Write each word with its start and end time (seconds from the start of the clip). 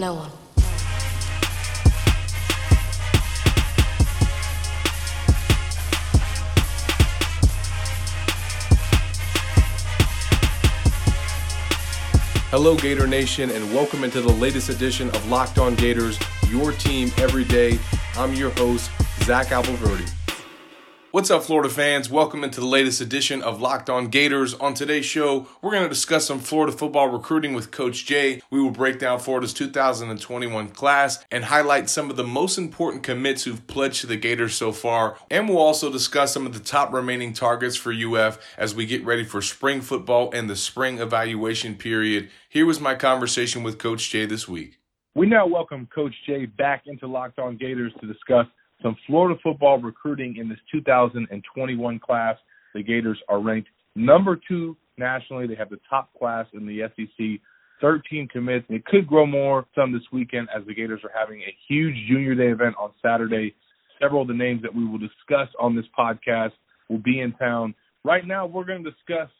No 0.00 0.14
one. 0.14 0.30
Hello, 12.48 12.76
Gator 12.76 13.06
Nation, 13.06 13.50
and 13.50 13.74
welcome 13.74 14.02
into 14.02 14.22
the 14.22 14.32
latest 14.32 14.70
edition 14.70 15.10
of 15.10 15.28
Locked 15.28 15.58
On 15.58 15.74
Gators, 15.74 16.18
your 16.48 16.72
team 16.72 17.12
every 17.18 17.44
day. 17.44 17.78
I'm 18.16 18.32
your 18.32 18.52
host, 18.52 18.90
Zach 19.24 19.48
Abolverdi. 19.48 20.19
What's 21.12 21.28
up, 21.28 21.42
Florida 21.42 21.68
fans? 21.68 22.08
Welcome 22.08 22.44
into 22.44 22.60
the 22.60 22.68
latest 22.68 23.00
edition 23.00 23.42
of 23.42 23.60
Locked 23.60 23.90
On 23.90 24.06
Gators. 24.06 24.54
On 24.54 24.74
today's 24.74 25.04
show, 25.04 25.48
we're 25.60 25.72
going 25.72 25.82
to 25.82 25.88
discuss 25.88 26.24
some 26.24 26.38
Florida 26.38 26.70
football 26.70 27.08
recruiting 27.08 27.52
with 27.52 27.72
Coach 27.72 28.06
Jay. 28.06 28.40
We 28.48 28.62
will 28.62 28.70
break 28.70 29.00
down 29.00 29.18
Florida's 29.18 29.52
2021 29.52 30.68
class 30.68 31.24
and 31.32 31.46
highlight 31.46 31.90
some 31.90 32.10
of 32.10 32.16
the 32.16 32.22
most 32.22 32.58
important 32.58 33.02
commits 33.02 33.42
who've 33.42 33.66
pledged 33.66 34.02
to 34.02 34.06
the 34.06 34.16
Gators 34.16 34.54
so 34.54 34.70
far. 34.70 35.16
And 35.32 35.48
we'll 35.48 35.58
also 35.58 35.90
discuss 35.90 36.32
some 36.32 36.46
of 36.46 36.52
the 36.52 36.60
top 36.60 36.92
remaining 36.92 37.32
targets 37.32 37.74
for 37.74 37.92
UF 37.92 38.38
as 38.56 38.76
we 38.76 38.86
get 38.86 39.04
ready 39.04 39.24
for 39.24 39.42
spring 39.42 39.80
football 39.80 40.30
and 40.32 40.48
the 40.48 40.54
spring 40.54 41.00
evaluation 41.00 41.74
period. 41.74 42.30
Here 42.48 42.66
was 42.66 42.78
my 42.78 42.94
conversation 42.94 43.64
with 43.64 43.78
Coach 43.78 44.10
Jay 44.10 44.26
this 44.26 44.46
week. 44.46 44.78
We 45.16 45.26
now 45.26 45.48
welcome 45.48 45.88
Coach 45.92 46.14
Jay 46.24 46.46
back 46.46 46.84
into 46.86 47.08
Locked 47.08 47.40
On 47.40 47.56
Gators 47.56 47.92
to 48.00 48.06
discuss 48.06 48.46
some 48.82 48.96
Florida 49.06 49.38
football 49.42 49.78
recruiting 49.78 50.36
in 50.36 50.48
this 50.48 50.58
2021 50.72 51.98
class. 51.98 52.36
The 52.74 52.82
Gators 52.82 53.18
are 53.28 53.40
ranked 53.40 53.68
number 53.94 54.38
two 54.48 54.76
nationally. 54.96 55.46
They 55.46 55.56
have 55.56 55.70
the 55.70 55.80
top 55.88 56.10
class 56.18 56.46
in 56.52 56.66
the 56.66 56.82
SEC. 56.96 57.40
13 57.80 58.28
commits. 58.28 58.66
It 58.68 58.84
could 58.84 59.06
grow 59.06 59.26
more 59.26 59.66
some 59.74 59.92
this 59.92 60.02
weekend 60.12 60.48
as 60.54 60.66
the 60.66 60.74
Gators 60.74 61.00
are 61.02 61.10
having 61.18 61.40
a 61.40 61.56
huge 61.68 61.94
junior 62.08 62.34
day 62.34 62.48
event 62.48 62.74
on 62.78 62.90
Saturday. 63.02 63.54
Several 64.00 64.22
of 64.22 64.28
the 64.28 64.34
names 64.34 64.62
that 64.62 64.74
we 64.74 64.86
will 64.86 64.98
discuss 64.98 65.48
on 65.58 65.74
this 65.74 65.86
podcast 65.98 66.52
will 66.88 66.98
be 66.98 67.20
in 67.20 67.32
town. 67.32 67.74
Right 68.04 68.26
now, 68.26 68.46
we're 68.46 68.64
going 68.64 68.84
to 68.84 68.90
discuss 68.90 69.30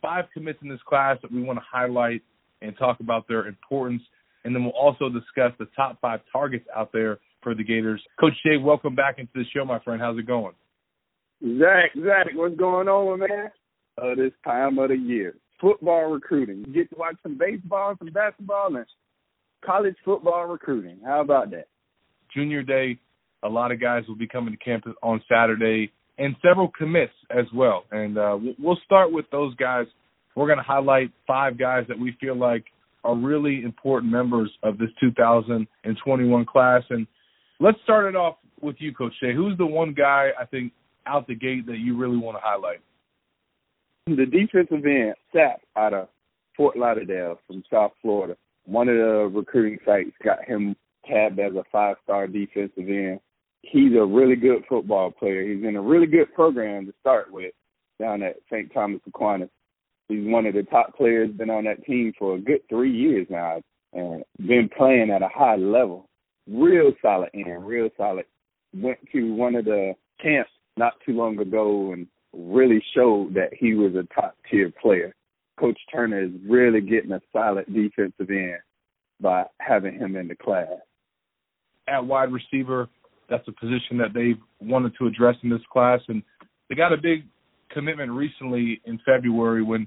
five 0.00 0.24
commits 0.34 0.58
in 0.62 0.68
this 0.68 0.80
class 0.88 1.18
that 1.22 1.30
we 1.30 1.42
want 1.42 1.58
to 1.58 1.64
highlight 1.70 2.22
and 2.60 2.76
talk 2.78 3.00
about 3.00 3.28
their 3.28 3.46
importance. 3.46 4.02
And 4.44 4.54
then 4.54 4.64
we'll 4.64 4.72
also 4.72 5.08
discuss 5.08 5.52
the 5.58 5.68
top 5.76 6.00
five 6.00 6.20
targets 6.32 6.66
out 6.74 6.92
there 6.92 7.18
for 7.42 7.54
the 7.54 7.64
Gators. 7.64 8.02
Coach 8.18 8.34
Jay, 8.44 8.56
welcome 8.56 8.94
back 8.94 9.18
into 9.18 9.32
the 9.34 9.44
show, 9.54 9.64
my 9.64 9.78
friend. 9.80 10.00
How's 10.00 10.18
it 10.18 10.26
going? 10.26 10.54
Zach, 11.58 11.90
Zach, 11.96 12.28
what's 12.34 12.56
going 12.56 12.88
on, 12.88 13.20
man? 13.20 13.50
Uh, 14.00 14.14
this 14.14 14.32
time 14.44 14.78
of 14.78 14.88
the 14.88 14.96
year, 14.96 15.34
football 15.60 16.10
recruiting. 16.10 16.64
You 16.66 16.72
get 16.72 16.90
to 16.90 16.96
watch 16.96 17.16
some 17.22 17.36
baseball, 17.36 17.94
some 17.98 18.12
basketball, 18.12 18.76
and 18.76 18.86
college 19.64 19.96
football 20.04 20.46
recruiting. 20.46 20.98
How 21.04 21.20
about 21.20 21.50
that? 21.50 21.66
Junior 22.34 22.62
Day, 22.62 22.98
a 23.42 23.48
lot 23.48 23.72
of 23.72 23.80
guys 23.80 24.04
will 24.08 24.16
be 24.16 24.26
coming 24.26 24.52
to 24.52 24.64
campus 24.64 24.94
on 25.02 25.20
Saturday, 25.28 25.92
and 26.18 26.36
several 26.42 26.70
commits 26.76 27.12
as 27.30 27.46
well. 27.54 27.84
And 27.90 28.16
uh, 28.16 28.38
we'll 28.58 28.78
start 28.84 29.12
with 29.12 29.26
those 29.30 29.54
guys. 29.56 29.86
We're 30.34 30.46
going 30.46 30.58
to 30.58 30.64
highlight 30.64 31.10
five 31.26 31.58
guys 31.58 31.84
that 31.88 31.98
we 31.98 32.16
feel 32.20 32.36
like 32.36 32.64
are 33.04 33.16
really 33.16 33.62
important 33.62 34.12
members 34.12 34.50
of 34.62 34.78
this 34.78 34.90
2021 35.00 36.44
class. 36.46 36.82
And 36.90 37.06
Let's 37.62 37.78
start 37.84 38.06
it 38.06 38.16
off 38.16 38.38
with 38.60 38.74
you, 38.80 38.92
Coach 38.92 39.12
Jay. 39.20 39.32
Who's 39.32 39.56
the 39.56 39.64
one 39.64 39.94
guy 39.94 40.30
I 40.36 40.44
think 40.46 40.72
out 41.06 41.28
the 41.28 41.36
gate 41.36 41.64
that 41.66 41.78
you 41.78 41.96
really 41.96 42.16
want 42.16 42.36
to 42.36 42.40
highlight? 42.42 42.80
The 44.08 44.26
defensive 44.26 44.84
end, 44.84 45.14
Sapp, 45.32 45.58
out 45.76 45.94
of 45.94 46.08
Fort 46.56 46.76
Lauderdale 46.76 47.38
from 47.46 47.62
South 47.72 47.92
Florida. 48.02 48.36
One 48.64 48.88
of 48.88 48.96
the 48.96 49.30
recruiting 49.32 49.78
sites 49.86 50.10
got 50.24 50.44
him 50.44 50.74
tabbed 51.08 51.38
as 51.38 51.52
a 51.54 51.62
five 51.70 51.98
star 52.02 52.26
defensive 52.26 52.88
end. 52.88 53.20
He's 53.60 53.92
a 53.96 54.04
really 54.04 54.34
good 54.34 54.64
football 54.68 55.12
player. 55.12 55.44
He's 55.44 55.64
in 55.64 55.76
a 55.76 55.80
really 55.80 56.08
good 56.08 56.34
program 56.34 56.86
to 56.86 56.92
start 56.98 57.32
with 57.32 57.52
down 58.00 58.24
at 58.24 58.38
St. 58.52 58.74
Thomas 58.74 59.02
Aquinas. 59.06 59.50
He's 60.08 60.26
one 60.26 60.46
of 60.46 60.54
the 60.54 60.64
top 60.64 60.96
players, 60.96 61.30
been 61.30 61.48
on 61.48 61.62
that 61.66 61.84
team 61.84 62.12
for 62.18 62.34
a 62.34 62.40
good 62.40 62.62
three 62.68 62.90
years 62.90 63.28
now, 63.30 63.62
and 63.92 64.24
been 64.48 64.68
playing 64.76 65.12
at 65.12 65.22
a 65.22 65.28
high 65.28 65.54
level 65.54 66.08
real 66.48 66.92
solid 67.00 67.30
end, 67.34 67.66
real 67.66 67.88
solid. 67.96 68.24
Went 68.74 68.98
to 69.12 69.34
one 69.34 69.54
of 69.54 69.64
the 69.64 69.94
camps 70.22 70.50
not 70.76 70.94
too 71.04 71.12
long 71.12 71.38
ago 71.38 71.92
and 71.92 72.06
really 72.32 72.82
showed 72.94 73.34
that 73.34 73.50
he 73.52 73.74
was 73.74 73.94
a 73.94 74.06
top 74.14 74.36
tier 74.50 74.72
player. 74.80 75.14
Coach 75.58 75.78
Turner 75.92 76.22
is 76.22 76.30
really 76.48 76.80
getting 76.80 77.12
a 77.12 77.20
solid 77.32 77.66
defensive 77.66 78.30
end 78.30 78.58
by 79.20 79.44
having 79.60 79.94
him 79.94 80.16
in 80.16 80.28
the 80.28 80.34
class. 80.34 80.68
At 81.86 82.06
wide 82.06 82.30
receiver, 82.32 82.88
that's 83.28 83.46
a 83.48 83.52
position 83.52 83.98
that 83.98 84.14
they've 84.14 84.40
wanted 84.60 84.92
to 84.98 85.06
address 85.06 85.36
in 85.42 85.50
this 85.50 85.60
class, 85.70 86.00
and 86.08 86.22
they 86.68 86.74
got 86.74 86.92
a 86.92 86.96
big 86.96 87.24
commitment 87.70 88.10
recently 88.12 88.80
in 88.84 88.98
February 89.04 89.62
when 89.62 89.86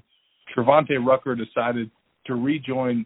Travante 0.54 0.96
Rucker 1.04 1.34
decided 1.34 1.90
to 2.26 2.34
rejoin 2.34 3.04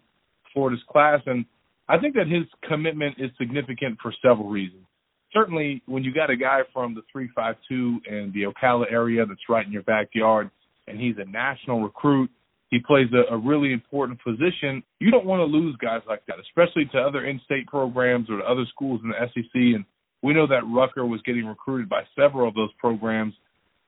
Florida's 0.52 0.82
class, 0.90 1.20
and 1.26 1.44
I 1.90 1.98
think 1.98 2.14
that 2.14 2.28
his 2.28 2.44
commitment 2.68 3.16
is 3.18 3.30
significant 3.36 3.98
for 4.00 4.14
several 4.22 4.48
reasons. 4.48 4.84
Certainly, 5.32 5.82
when 5.86 6.04
you 6.04 6.14
got 6.14 6.30
a 6.30 6.36
guy 6.36 6.60
from 6.72 6.94
the 6.94 7.02
352 7.12 8.00
and 8.08 8.32
the 8.32 8.44
Ocala 8.44 8.90
area 8.90 9.26
that's 9.26 9.40
right 9.48 9.66
in 9.66 9.72
your 9.72 9.82
backyard, 9.82 10.50
and 10.86 11.00
he's 11.00 11.16
a 11.18 11.28
national 11.28 11.82
recruit, 11.82 12.30
he 12.70 12.78
plays 12.78 13.08
a, 13.12 13.34
a 13.34 13.36
really 13.36 13.72
important 13.72 14.20
position. 14.22 14.84
You 15.00 15.10
don't 15.10 15.26
want 15.26 15.40
to 15.40 15.44
lose 15.44 15.76
guys 15.76 16.02
like 16.08 16.24
that, 16.26 16.36
especially 16.38 16.84
to 16.92 16.98
other 16.98 17.26
in-state 17.26 17.66
programs 17.66 18.30
or 18.30 18.38
to 18.38 18.44
other 18.44 18.64
schools 18.72 19.00
in 19.02 19.10
the 19.10 19.16
SEC. 19.34 19.50
And 19.54 19.84
we 20.22 20.32
know 20.32 20.46
that 20.46 20.62
Rucker 20.72 21.04
was 21.04 21.20
getting 21.22 21.46
recruited 21.46 21.88
by 21.88 22.02
several 22.16 22.48
of 22.48 22.54
those 22.54 22.70
programs. 22.78 23.34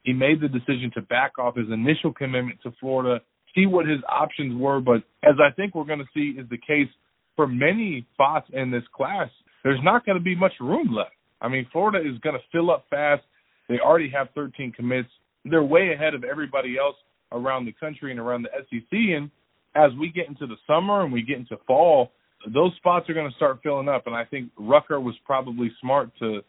He 0.03 0.13
made 0.13 0.41
the 0.41 0.49
decision 0.49 0.91
to 0.95 1.03
back 1.03 1.39
off 1.39 1.57
his 1.57 1.71
initial 1.71 2.13
commitment 2.13 2.59
to 2.65 2.73
Florida, 2.81 3.21
see 3.55 3.67
what 3.67 3.87
his 3.87 4.01
options 4.09 4.61
were. 4.61 4.81
But 4.81 5.05
as 5.23 5.37
I 5.41 5.53
think 5.55 5.77
we're 5.77 5.85
going 5.85 6.01
to 6.01 6.09
see 6.13 6.37
is 6.41 6.49
the 6.51 6.59
case 6.59 6.89
for 7.37 7.47
many 7.47 8.07
spots 8.15 8.49
in 8.53 8.71
this 8.71 8.85
class, 8.95 9.29
there's 9.65 9.81
not 9.83 10.05
going 10.05 10.19
to 10.19 10.25
be 10.25 10.35
much 10.35 10.53
room 10.61 10.95
left. 10.95 11.13
I 11.41 11.49
mean, 11.49 11.67
Florida 11.73 11.99
is 11.99 12.19
going 12.21 12.37
to 12.37 12.43
fill 12.53 12.71
up 12.71 12.87
fast. 12.91 13.23
They 13.69 13.79
already 13.79 14.11
have 14.11 14.29
13 14.35 14.73
commits. 14.73 15.09
They're 15.45 15.63
way 15.63 15.93
ahead 15.93 16.15
of 16.15 16.25
everybody 16.25 16.77
else 16.79 16.97
around 17.33 17.65
the 17.65 17.73
country 17.73 18.11
and 18.11 18.21
around 18.21 18.43
the 18.43 18.51
SEC. 18.71 18.93
And 18.93 19.31
as 19.75 19.91
we 19.99 20.11
get 20.11 20.29
into 20.29 20.47
the 20.47 20.57
summer 20.67 21.03
and 21.03 21.13
we 21.13 21.23
get 21.23 21.39
into 21.39 21.57
fall, 21.67 22.13
those 22.53 22.73
spots 22.77 23.09
are 23.09 23.15
going 23.15 23.29
to 23.29 23.37
start 23.37 23.61
filling 23.63 23.89
up. 23.89 24.07
And 24.07 24.15
I 24.15 24.25
think 24.25 24.51
Rucker 24.59 25.01
was 25.01 25.15
probably 25.25 25.71
smart 25.81 26.11
to, 26.21 26.41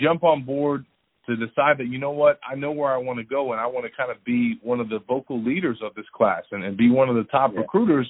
jump 0.00 0.22
on 0.22 0.44
board 0.44 0.86
to 1.26 1.34
decide 1.34 1.76
that 1.76 1.88
you 1.88 1.98
know 1.98 2.12
what 2.12 2.38
I 2.48 2.54
know 2.54 2.70
where 2.70 2.92
I 2.92 2.98
want 2.98 3.18
to 3.18 3.24
go 3.24 3.50
and 3.50 3.60
I 3.60 3.66
want 3.66 3.84
to 3.84 3.90
kind 3.96 4.12
of 4.12 4.24
be 4.24 4.60
one 4.62 4.78
of 4.78 4.88
the 4.88 5.00
vocal 5.08 5.42
leaders 5.42 5.78
of 5.82 5.92
this 5.96 6.04
class 6.14 6.44
and, 6.52 6.62
and 6.62 6.76
be 6.76 6.88
one 6.88 7.08
of 7.08 7.16
the 7.16 7.24
top 7.24 7.50
yeah. 7.52 7.62
recruiters 7.62 8.08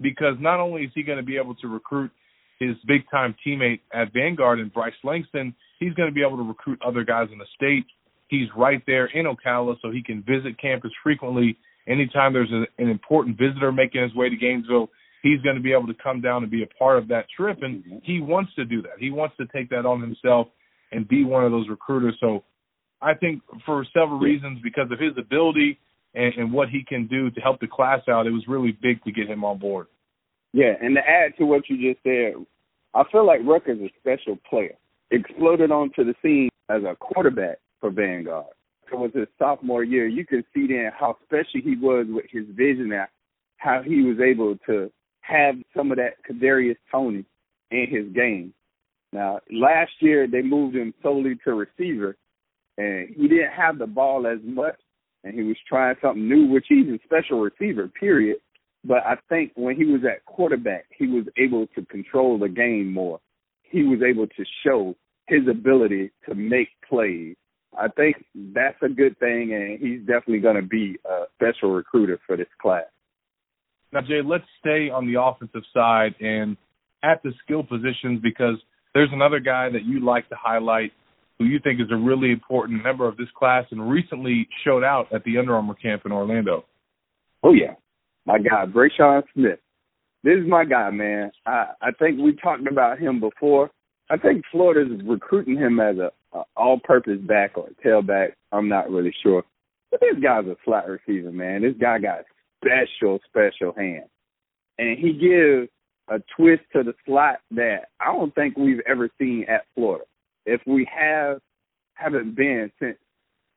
because 0.00 0.36
not 0.40 0.60
only 0.60 0.82
is 0.82 0.90
he 0.94 1.02
going 1.02 1.18
to 1.18 1.24
be 1.24 1.36
able 1.36 1.54
to 1.56 1.68
recruit 1.68 2.10
his 2.58 2.76
big 2.86 3.02
time 3.10 3.34
teammate 3.46 3.80
at 3.92 4.12
Vanguard 4.12 4.60
and 4.60 4.72
Bryce 4.72 4.94
Langston, 5.04 5.54
he's 5.78 5.92
going 5.94 6.08
to 6.08 6.14
be 6.14 6.22
able 6.22 6.36
to 6.36 6.42
recruit 6.42 6.80
other 6.86 7.04
guys 7.04 7.28
in 7.32 7.38
the 7.38 7.46
state. 7.54 7.84
He's 8.28 8.48
right 8.56 8.82
there 8.86 9.06
in 9.06 9.26
Ocala, 9.26 9.76
so 9.82 9.90
he 9.90 10.02
can 10.02 10.22
visit 10.22 10.60
campus 10.60 10.90
frequently. 11.02 11.56
Anytime 11.86 12.32
there's 12.32 12.50
a, 12.50 12.64
an 12.82 12.88
important 12.88 13.38
visitor 13.38 13.70
making 13.70 14.02
his 14.02 14.14
way 14.14 14.28
to 14.28 14.36
Gainesville, 14.36 14.88
he's 15.22 15.40
going 15.42 15.56
to 15.56 15.62
be 15.62 15.72
able 15.72 15.86
to 15.86 15.94
come 16.02 16.20
down 16.20 16.42
and 16.42 16.50
be 16.50 16.62
a 16.62 16.66
part 16.78 16.98
of 16.98 17.08
that 17.08 17.26
trip. 17.36 17.58
And 17.62 18.00
he 18.02 18.20
wants 18.20 18.54
to 18.56 18.64
do 18.64 18.82
that. 18.82 18.98
He 18.98 19.10
wants 19.10 19.36
to 19.36 19.46
take 19.54 19.70
that 19.70 19.86
on 19.86 20.00
himself 20.00 20.48
and 20.92 21.06
be 21.06 21.24
one 21.24 21.44
of 21.44 21.52
those 21.52 21.68
recruiters. 21.68 22.16
So 22.20 22.42
I 23.00 23.14
think 23.14 23.42
for 23.64 23.84
several 23.92 24.18
reasons, 24.18 24.58
because 24.62 24.90
of 24.90 24.98
his 24.98 25.12
ability 25.18 25.78
and, 26.16 26.34
and 26.36 26.52
what 26.52 26.70
he 26.70 26.82
can 26.82 27.06
do 27.06 27.30
to 27.30 27.40
help 27.40 27.60
the 27.60 27.68
class 27.68 28.00
out, 28.08 28.26
it 28.26 28.30
was 28.30 28.48
really 28.48 28.76
big 28.82 29.04
to 29.04 29.12
get 29.12 29.28
him 29.28 29.44
on 29.44 29.58
board. 29.58 29.86
Yeah, 30.52 30.72
and 30.80 30.96
to 30.96 31.00
add 31.00 31.36
to 31.38 31.44
what 31.44 31.68
you 31.68 31.92
just 31.92 32.02
said, 32.02 32.42
I 32.94 33.02
feel 33.12 33.26
like 33.26 33.40
Rucker's 33.44 33.78
a 33.80 33.92
special 34.00 34.38
player. 34.48 34.74
Exploded 35.10 35.70
onto 35.70 36.02
the 36.02 36.14
scene 36.22 36.48
as 36.70 36.82
a 36.82 36.96
quarterback 36.96 37.58
for 37.80 37.90
Vanguard. 37.90 38.46
It 38.90 38.96
was 38.96 39.10
his 39.14 39.28
sophomore 39.38 39.84
year. 39.84 40.06
You 40.06 40.24
can 40.24 40.42
see 40.54 40.66
then 40.66 40.90
how 40.98 41.18
special 41.24 41.60
he 41.62 41.76
was 41.76 42.06
with 42.08 42.24
his 42.30 42.46
vision 42.56 42.92
and 42.92 43.06
how 43.58 43.82
he 43.84 44.02
was 44.02 44.18
able 44.20 44.56
to 44.66 44.90
have 45.20 45.56
some 45.76 45.90
of 45.90 45.98
that 45.98 46.14
Kadarius 46.28 46.76
Toney 46.90 47.24
in 47.70 47.86
his 47.90 48.12
game. 48.14 48.54
Now, 49.12 49.40
last 49.52 49.92
year 50.00 50.26
they 50.26 50.42
moved 50.42 50.76
him 50.76 50.94
solely 51.02 51.36
to 51.44 51.54
receiver, 51.54 52.16
and 52.78 53.08
he 53.14 53.28
didn't 53.28 53.52
have 53.56 53.78
the 53.78 53.86
ball 53.86 54.26
as 54.26 54.38
much 54.42 54.76
and 55.26 55.34
he 55.34 55.42
was 55.42 55.56
trying 55.68 55.96
something 56.00 56.28
new, 56.28 56.46
which 56.46 56.66
he's 56.68 56.86
a 56.86 56.98
special 57.04 57.40
receiver, 57.40 57.88
period. 57.88 58.36
But 58.84 58.98
I 58.98 59.16
think 59.28 59.52
when 59.56 59.74
he 59.74 59.84
was 59.84 60.02
at 60.04 60.24
quarterback, 60.24 60.84
he 60.96 61.08
was 61.08 61.24
able 61.36 61.66
to 61.74 61.84
control 61.86 62.38
the 62.38 62.48
game 62.48 62.92
more. 62.92 63.18
He 63.62 63.82
was 63.82 63.98
able 64.08 64.28
to 64.28 64.44
show 64.64 64.94
his 65.26 65.48
ability 65.50 66.12
to 66.28 66.34
make 66.36 66.68
plays. 66.88 67.34
I 67.76 67.88
think 67.88 68.24
that's 68.54 68.80
a 68.82 68.88
good 68.88 69.18
thing, 69.18 69.52
and 69.52 69.80
he's 69.80 70.00
definitely 70.00 70.38
going 70.38 70.56
to 70.56 70.62
be 70.62 70.96
a 71.04 71.24
special 71.34 71.72
recruiter 71.72 72.20
for 72.24 72.36
this 72.36 72.46
class. 72.62 72.84
Now, 73.92 74.02
Jay, 74.02 74.20
let's 74.24 74.44
stay 74.60 74.88
on 74.88 75.12
the 75.12 75.20
offensive 75.20 75.62
side 75.74 76.14
and 76.20 76.56
at 77.02 77.22
the 77.24 77.32
skill 77.42 77.64
positions 77.64 78.20
because 78.22 78.56
there's 78.94 79.10
another 79.12 79.40
guy 79.40 79.68
that 79.70 79.84
you 79.84 80.04
like 80.04 80.28
to 80.28 80.36
highlight 80.40 80.92
who 81.38 81.44
you 81.44 81.58
think 81.62 81.80
is 81.80 81.90
a 81.90 81.96
really 81.96 82.30
important 82.30 82.82
member 82.82 83.06
of 83.06 83.16
this 83.16 83.28
class 83.36 83.64
and 83.70 83.90
recently 83.90 84.48
showed 84.64 84.84
out 84.84 85.12
at 85.12 85.22
the 85.24 85.38
Under 85.38 85.54
Armour 85.54 85.74
camp 85.74 86.02
in 86.06 86.12
Orlando. 86.12 86.64
Oh 87.42 87.52
yeah, 87.52 87.74
my 88.24 88.38
guy 88.38 88.64
Brashard 88.66 89.24
Smith. 89.34 89.58
This 90.24 90.38
is 90.38 90.48
my 90.48 90.64
guy, 90.64 90.90
man. 90.90 91.30
I 91.46 91.66
I 91.80 91.90
think 91.98 92.18
we 92.18 92.34
talked 92.36 92.66
about 92.66 92.98
him 92.98 93.20
before. 93.20 93.70
I 94.10 94.16
think 94.16 94.44
Florida's 94.50 95.00
recruiting 95.04 95.56
him 95.56 95.80
as 95.80 95.96
a, 95.98 96.10
a 96.36 96.44
all-purpose 96.56 97.18
back 97.26 97.58
or 97.58 97.68
tailback. 97.84 98.32
I'm 98.52 98.68
not 98.68 98.90
really 98.90 99.12
sure, 99.22 99.42
but 99.90 100.00
this 100.00 100.22
guy's 100.22 100.46
a 100.46 100.56
flat 100.64 100.86
receiver, 100.88 101.32
man. 101.32 101.62
This 101.62 101.74
guy 101.80 101.98
got 101.98 102.20
special, 102.64 103.18
special 103.28 103.72
hands, 103.76 104.08
and 104.78 104.98
he 104.98 105.12
gives 105.12 105.68
a 106.08 106.22
twist 106.36 106.62
to 106.72 106.82
the 106.82 106.94
slot 107.04 107.40
that 107.50 107.88
I 108.00 108.12
don't 108.12 108.34
think 108.34 108.56
we've 108.56 108.80
ever 108.88 109.10
seen 109.18 109.44
at 109.48 109.66
Florida. 109.74 110.04
If 110.46 110.60
we 110.66 110.88
have, 110.96 111.40
haven't 111.94 112.36
been 112.36 112.70
since 112.80 112.96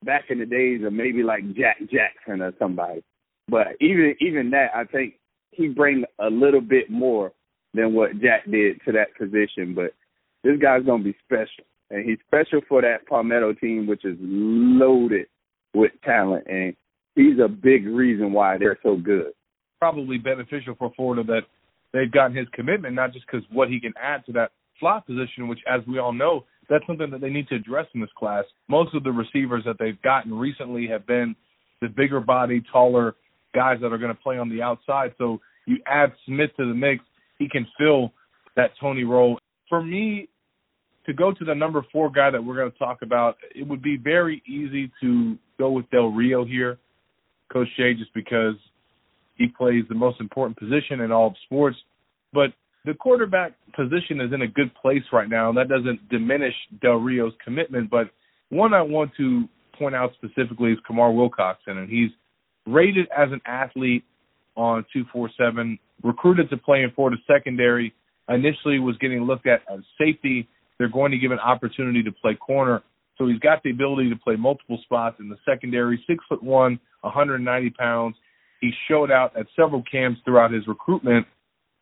back 0.04 0.24
in 0.30 0.38
the 0.38 0.46
days 0.46 0.84
of 0.84 0.92
maybe 0.92 1.22
like 1.22 1.54
Jack 1.54 1.78
Jackson 1.80 2.42
or 2.42 2.52
somebody. 2.58 3.02
But 3.48 3.68
even 3.80 4.14
even 4.20 4.50
that, 4.50 4.68
I 4.74 4.84
think 4.84 5.14
he 5.52 5.68
brings 5.68 6.04
a 6.18 6.28
little 6.28 6.60
bit 6.60 6.90
more 6.90 7.32
than 7.74 7.94
what 7.94 8.20
Jack 8.20 8.50
did 8.50 8.80
to 8.84 8.92
that 8.92 9.14
position. 9.18 9.74
But 9.74 9.92
this 10.42 10.58
guy's 10.60 10.84
gonna 10.84 11.02
be 11.04 11.16
special, 11.24 11.64
and 11.90 12.04
he's 12.04 12.18
special 12.26 12.60
for 12.68 12.82
that 12.82 13.06
Palmetto 13.06 13.52
team, 13.54 13.86
which 13.86 14.04
is 14.04 14.16
loaded 14.20 15.26
with 15.74 15.92
talent, 16.04 16.46
and 16.48 16.74
he's 17.14 17.38
a 17.38 17.48
big 17.48 17.86
reason 17.86 18.32
why 18.32 18.58
they're 18.58 18.78
so 18.82 18.96
good. 18.96 19.32
Probably 19.78 20.18
beneficial 20.18 20.74
for 20.76 20.92
Florida 20.96 21.22
that 21.24 21.42
they've 21.92 22.10
gotten 22.10 22.36
his 22.36 22.48
commitment, 22.52 22.94
not 22.94 23.12
just 23.12 23.26
because 23.26 23.46
what 23.52 23.68
he 23.68 23.80
can 23.80 23.94
add 24.00 24.24
to 24.26 24.32
that 24.32 24.50
slot 24.78 25.06
position, 25.06 25.48
which, 25.48 25.60
as 25.68 25.80
we 25.86 25.98
all 25.98 26.12
know, 26.12 26.44
that's 26.70 26.86
something 26.86 27.10
that 27.10 27.20
they 27.20 27.28
need 27.28 27.48
to 27.48 27.56
address 27.56 27.86
in 27.94 28.00
this 28.00 28.10
class. 28.16 28.44
Most 28.68 28.94
of 28.94 29.02
the 29.02 29.10
receivers 29.10 29.64
that 29.66 29.76
they've 29.78 30.00
gotten 30.02 30.32
recently 30.32 30.86
have 30.86 31.06
been 31.06 31.34
the 31.82 31.88
bigger 31.88 32.20
body, 32.20 32.62
taller 32.72 33.16
guys 33.54 33.78
that 33.82 33.92
are 33.92 33.98
going 33.98 34.14
to 34.14 34.22
play 34.22 34.38
on 34.38 34.48
the 34.48 34.62
outside. 34.62 35.12
So 35.18 35.40
you 35.66 35.78
add 35.86 36.12
Smith 36.26 36.50
to 36.58 36.66
the 36.66 36.74
mix, 36.74 37.02
he 37.38 37.48
can 37.48 37.66
fill 37.76 38.12
that 38.56 38.70
Toney 38.80 39.04
role. 39.04 39.38
For 39.68 39.82
me, 39.82 40.28
to 41.06 41.12
go 41.12 41.32
to 41.32 41.44
the 41.44 41.54
number 41.54 41.84
four 41.92 42.10
guy 42.10 42.30
that 42.30 42.42
we're 42.42 42.56
going 42.56 42.70
to 42.70 42.78
talk 42.78 43.02
about, 43.02 43.36
it 43.54 43.66
would 43.66 43.82
be 43.82 43.96
very 43.96 44.42
easy 44.46 44.92
to 45.02 45.36
go 45.58 45.72
with 45.72 45.90
Del 45.90 46.08
Rio 46.08 46.44
here, 46.44 46.78
Coach 47.52 47.68
Jay, 47.76 47.94
just 47.94 48.14
because 48.14 48.54
he 49.36 49.48
plays 49.48 49.84
the 49.88 49.94
most 49.94 50.20
important 50.20 50.56
position 50.56 51.00
in 51.00 51.10
all 51.10 51.28
of 51.28 51.34
sports. 51.46 51.76
But 52.32 52.52
the 52.84 52.94
quarterback 52.94 53.52
position 53.74 54.20
is 54.20 54.32
in 54.32 54.42
a 54.42 54.48
good 54.48 54.74
place 54.80 55.02
right 55.12 55.28
now, 55.28 55.48
and 55.50 55.58
that 55.58 55.68
doesn't 55.68 56.08
diminish 56.08 56.54
Del 56.80 56.96
Rio's 56.96 57.34
commitment. 57.44 57.90
But 57.90 58.10
one 58.48 58.72
I 58.72 58.82
want 58.82 59.12
to 59.18 59.44
point 59.78 59.94
out 59.94 60.12
specifically 60.14 60.72
is 60.72 60.78
Kamar 60.86 61.10
Wilcoxon, 61.10 61.78
and 61.78 61.88
he's 61.88 62.10
rated 62.66 63.06
as 63.16 63.30
an 63.32 63.40
athlete 63.46 64.04
on 64.56 64.84
247, 64.92 65.78
recruited 66.02 66.50
to 66.50 66.56
play 66.56 66.82
in 66.82 66.90
Florida 66.92 67.16
secondary, 67.26 67.94
initially 68.28 68.78
was 68.78 68.96
getting 68.98 69.22
looked 69.22 69.46
at 69.46 69.60
as 69.72 69.80
safety. 69.98 70.48
They're 70.78 70.88
going 70.88 71.12
to 71.12 71.18
give 71.18 71.32
an 71.32 71.38
opportunity 71.38 72.02
to 72.02 72.12
play 72.12 72.34
corner. 72.34 72.82
So 73.18 73.26
he's 73.26 73.38
got 73.38 73.62
the 73.62 73.70
ability 73.70 74.08
to 74.10 74.16
play 74.16 74.36
multiple 74.36 74.78
spots 74.84 75.16
in 75.20 75.28
the 75.28 75.36
secondary, 75.44 76.02
six 76.06 76.24
foot 76.28 76.42
one, 76.42 76.80
190 77.02 77.70
pounds. 77.70 78.16
He 78.60 78.70
showed 78.88 79.10
out 79.10 79.36
at 79.36 79.46
several 79.56 79.82
camps 79.90 80.20
throughout 80.24 80.52
his 80.52 80.66
recruitment 80.66 81.26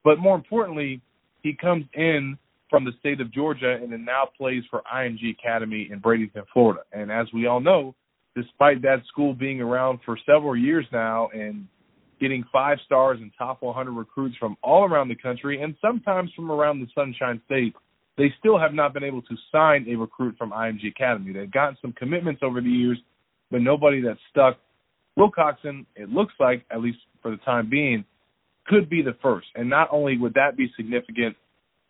but 0.08 0.18
more 0.18 0.36
importantly, 0.36 1.02
he 1.42 1.52
comes 1.52 1.84
in 1.92 2.38
from 2.70 2.86
the 2.86 2.92
state 2.98 3.20
of 3.20 3.30
Georgia 3.30 3.74
and 3.74 3.92
then 3.92 4.06
now 4.06 4.26
plays 4.38 4.62
for 4.70 4.80
IMG 4.90 5.32
Academy 5.38 5.86
in 5.92 6.00
Bradenton, 6.00 6.44
Florida. 6.50 6.80
And 6.94 7.12
as 7.12 7.26
we 7.34 7.46
all 7.46 7.60
know, 7.60 7.94
despite 8.34 8.80
that 8.80 9.02
school 9.06 9.34
being 9.34 9.60
around 9.60 9.98
for 10.06 10.16
several 10.24 10.56
years 10.56 10.86
now 10.92 11.28
and 11.34 11.66
getting 12.22 12.42
five 12.50 12.78
stars 12.86 13.18
and 13.20 13.30
top 13.36 13.60
100 13.60 13.90
recruits 13.92 14.34
from 14.38 14.56
all 14.62 14.84
around 14.84 15.08
the 15.08 15.14
country 15.14 15.60
and 15.60 15.74
sometimes 15.78 16.30
from 16.34 16.50
around 16.50 16.80
the 16.80 16.86
Sunshine 16.94 17.42
State, 17.44 17.74
they 18.16 18.32
still 18.38 18.58
have 18.58 18.72
not 18.72 18.94
been 18.94 19.04
able 19.04 19.20
to 19.20 19.36
sign 19.52 19.84
a 19.90 19.94
recruit 19.94 20.36
from 20.38 20.52
IMG 20.52 20.88
Academy. 20.88 21.34
They've 21.34 21.50
gotten 21.50 21.76
some 21.82 21.92
commitments 21.92 22.40
over 22.42 22.62
the 22.62 22.70
years, 22.70 22.96
but 23.50 23.60
nobody 23.60 24.00
that's 24.00 24.20
stuck. 24.30 24.56
Wilcoxon, 25.18 25.84
it 25.96 26.08
looks 26.08 26.32
like, 26.40 26.64
at 26.70 26.80
least 26.80 26.96
for 27.20 27.30
the 27.30 27.36
time 27.44 27.68
being, 27.68 28.06
could 28.68 28.88
be 28.88 29.02
the 29.02 29.16
first. 29.22 29.48
And 29.54 29.68
not 29.68 29.88
only 29.90 30.16
would 30.18 30.34
that 30.34 30.56
be 30.56 30.70
significant, 30.76 31.36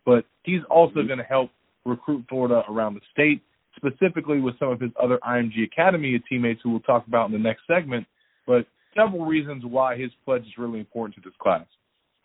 but 0.06 0.24
he's 0.44 0.60
also 0.70 0.96
mm-hmm. 0.96 1.06
going 1.06 1.18
to 1.18 1.24
help 1.24 1.50
recruit 1.84 2.24
Florida 2.28 2.62
around 2.68 2.94
the 2.94 3.00
state, 3.12 3.42
specifically 3.76 4.40
with 4.40 4.58
some 4.58 4.70
of 4.70 4.80
his 4.80 4.90
other 5.02 5.18
IMG 5.28 5.64
Academy 5.64 6.20
teammates 6.28 6.60
who 6.62 6.70
we'll 6.70 6.80
talk 6.80 7.06
about 7.06 7.26
in 7.26 7.32
the 7.32 7.38
next 7.38 7.62
segment. 7.66 8.06
But 8.46 8.66
several 8.96 9.26
reasons 9.26 9.64
why 9.64 9.96
his 9.96 10.10
pledge 10.24 10.42
is 10.42 10.58
really 10.58 10.80
important 10.80 11.16
to 11.16 11.20
this 11.20 11.36
class. 11.40 11.66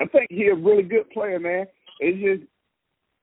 I 0.02 0.06
think 0.06 0.28
he's 0.30 0.52
a 0.52 0.56
really 0.56 0.84
good 0.84 1.10
player, 1.12 1.40
man. 1.40 1.66
It's 2.00 2.18
just 2.22 2.50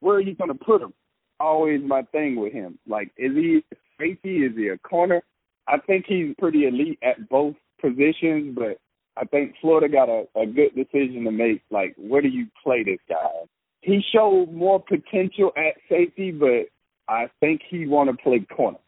where 0.01 0.17
are 0.17 0.21
you 0.21 0.35
going 0.35 0.49
to 0.49 0.65
put 0.65 0.83
him? 0.83 0.93
Always 1.39 1.81
my 1.85 2.03
thing 2.13 2.37
with 2.37 2.53
him. 2.53 2.79
Like, 2.87 3.11
is 3.17 3.33
he 3.35 3.65
safety? 3.99 4.39
Is 4.39 4.53
he 4.57 4.69
a 4.69 4.79
corner? 4.79 5.23
I 5.69 5.79
think 5.79 6.07
he's 6.07 6.35
pretty 6.39 6.67
elite 6.67 6.99
at 7.03 7.29
both 7.29 7.55
positions, 7.81 8.57
but 8.57 8.79
I 9.17 9.25
think 9.25 9.55
Florida 9.61 9.89
got 9.89 10.09
a, 10.09 10.25
a 10.41 10.47
good 10.47 10.75
decision 10.75 11.25
to 11.25 11.31
make. 11.31 11.63
Like, 11.71 11.95
where 11.97 12.23
do 12.23 12.29
you 12.29 12.47
play 12.63 12.85
this 12.85 13.01
guy? 13.09 13.47
He 13.83 14.03
showed 14.13 14.53
more 14.53 14.83
potential 14.83 15.53
at 15.57 15.75
safety, 15.89 16.31
but 16.31 16.67
I 17.09 17.29
think 17.41 17.63
he 17.69 17.87
want 17.87 18.11
to 18.11 18.23
play 18.23 18.47
corner. 18.55 18.79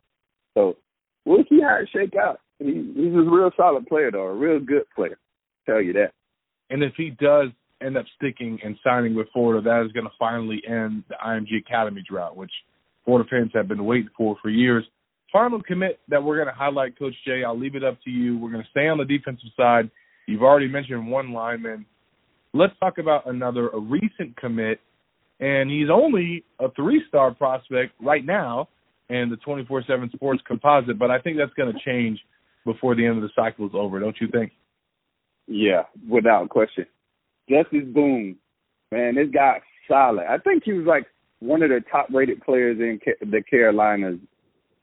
So 0.54 0.76
we'll 1.24 1.44
see 1.48 1.60
how 1.60 1.78
it 1.80 1.88
shake 1.92 2.14
out. 2.14 2.40
He, 2.58 2.92
he's 2.94 3.14
a 3.14 3.30
real 3.30 3.50
solid 3.56 3.86
player, 3.86 4.10
though, 4.10 4.26
a 4.26 4.34
real 4.34 4.60
good 4.60 4.84
player. 4.94 5.18
Tell 5.66 5.80
you 5.80 5.92
that. 5.94 6.12
And 6.70 6.82
if 6.82 6.94
he 6.96 7.10
does 7.10 7.48
end 7.82 7.96
up 7.96 8.06
sticking 8.16 8.58
and 8.64 8.76
signing 8.84 9.14
with 9.14 9.28
Florida, 9.32 9.62
that 9.62 9.84
is 9.84 9.92
going 9.92 10.06
to 10.06 10.12
finally 10.18 10.62
end 10.66 11.04
the 11.08 11.16
IMG 11.24 11.58
Academy 11.58 12.02
drought, 12.08 12.36
which 12.36 12.52
Florida 13.04 13.28
fans 13.28 13.50
have 13.54 13.68
been 13.68 13.84
waiting 13.84 14.10
for 14.16 14.36
for 14.40 14.50
years. 14.50 14.84
Final 15.32 15.62
commit 15.62 15.98
that 16.08 16.22
we're 16.22 16.36
going 16.36 16.48
to 16.48 16.54
highlight, 16.54 16.98
Coach 16.98 17.14
Jay. 17.26 17.42
I'll 17.44 17.58
leave 17.58 17.74
it 17.74 17.82
up 17.82 17.98
to 18.04 18.10
you. 18.10 18.38
We're 18.38 18.50
going 18.50 18.62
to 18.62 18.70
stay 18.70 18.88
on 18.88 18.98
the 18.98 19.04
defensive 19.04 19.48
side 19.56 19.90
You've 20.26 20.42
already 20.42 20.68
mentioned 20.68 21.10
one 21.10 21.32
lineman. 21.32 21.86
Let's 22.54 22.74
talk 22.80 22.98
about 22.98 23.26
another, 23.26 23.68
a 23.70 23.78
recent 23.78 24.36
commit, 24.36 24.80
and 25.40 25.70
he's 25.70 25.88
only 25.90 26.44
a 26.60 26.70
three-star 26.72 27.34
prospect 27.34 27.92
right 28.00 28.24
now 28.24 28.68
in 29.08 29.30
the 29.30 29.36
24/7 29.36 30.12
Sports 30.12 30.42
composite. 30.46 30.98
But 30.98 31.10
I 31.10 31.18
think 31.18 31.38
that's 31.38 31.54
going 31.54 31.72
to 31.72 31.78
change 31.84 32.20
before 32.64 32.94
the 32.94 33.04
end 33.04 33.16
of 33.16 33.22
the 33.22 33.30
cycle 33.34 33.66
is 33.66 33.72
over, 33.74 33.98
don't 33.98 34.20
you 34.20 34.28
think? 34.28 34.52
Yeah, 35.48 35.82
without 36.08 36.48
question. 36.48 36.86
Justus 37.48 37.84
Boone, 37.92 38.36
man, 38.92 39.16
this 39.16 39.28
guy's 39.34 39.60
solid. 39.88 40.26
I 40.28 40.38
think 40.38 40.62
he 40.64 40.72
was 40.72 40.86
like 40.86 41.06
one 41.40 41.62
of 41.62 41.70
the 41.70 41.80
top-rated 41.90 42.42
players 42.42 42.78
in 42.78 43.00
the 43.28 43.42
Carolinas. 43.42 44.20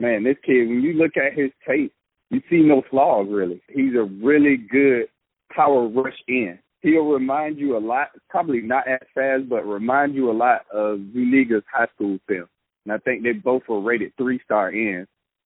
Man, 0.01 0.24
this 0.24 0.38
kid, 0.46 0.67
when 0.67 0.81
you 0.81 0.93
look 0.93 1.15
at 1.15 1.34
his 1.34 1.51
tape, 1.65 1.93
you 2.29 2.41
see 2.50 2.62
no 2.62 2.81
flaws 2.89 3.27
really. 3.29 3.62
He's 3.69 3.96
a 3.96 4.03
really 4.03 4.58
good 4.58 5.08
power 5.53 5.88
rush 5.88 6.18
in. 6.27 6.60
He'll 6.82 7.06
remind 7.06 7.58
you 7.58 7.77
a 7.77 7.79
lot, 7.79 8.10
probably 8.29 8.62
not 8.62 8.88
as 8.88 9.01
fast, 9.13 9.50
but 9.50 9.68
remind 9.68 10.15
you 10.15 10.32
a 10.32 10.34
lot 10.34 10.62
of 10.74 11.00
Zuniga's 11.13 11.63
high 11.72 11.88
school 11.96 12.18
film. 12.27 12.48
And 12.86 12.94
I 12.94 12.98
think 13.00 13.24
they 13.24 13.34
both 13.34 13.63
were 13.68 13.82
rated 13.82 14.13
three 14.18 14.39
star 14.46 14.72
in. 14.72 15.06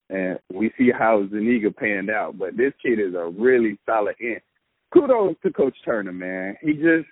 And 0.10 0.38
we 0.54 0.72
see 0.78 0.92
how 0.92 1.28
Zuniga 1.32 1.72
panned 1.72 2.12
out. 2.12 2.38
But 2.38 2.56
this 2.56 2.74
kid 2.82 3.00
is 3.00 3.16
a 3.16 3.32
really 3.36 3.80
solid 3.86 4.16
end. 4.22 4.42
Kudos 4.94 5.36
to 5.44 5.52
Coach 5.52 5.76
Turner, 5.84 6.14
man. 6.14 6.56
He 6.62 6.74
just 6.74 7.08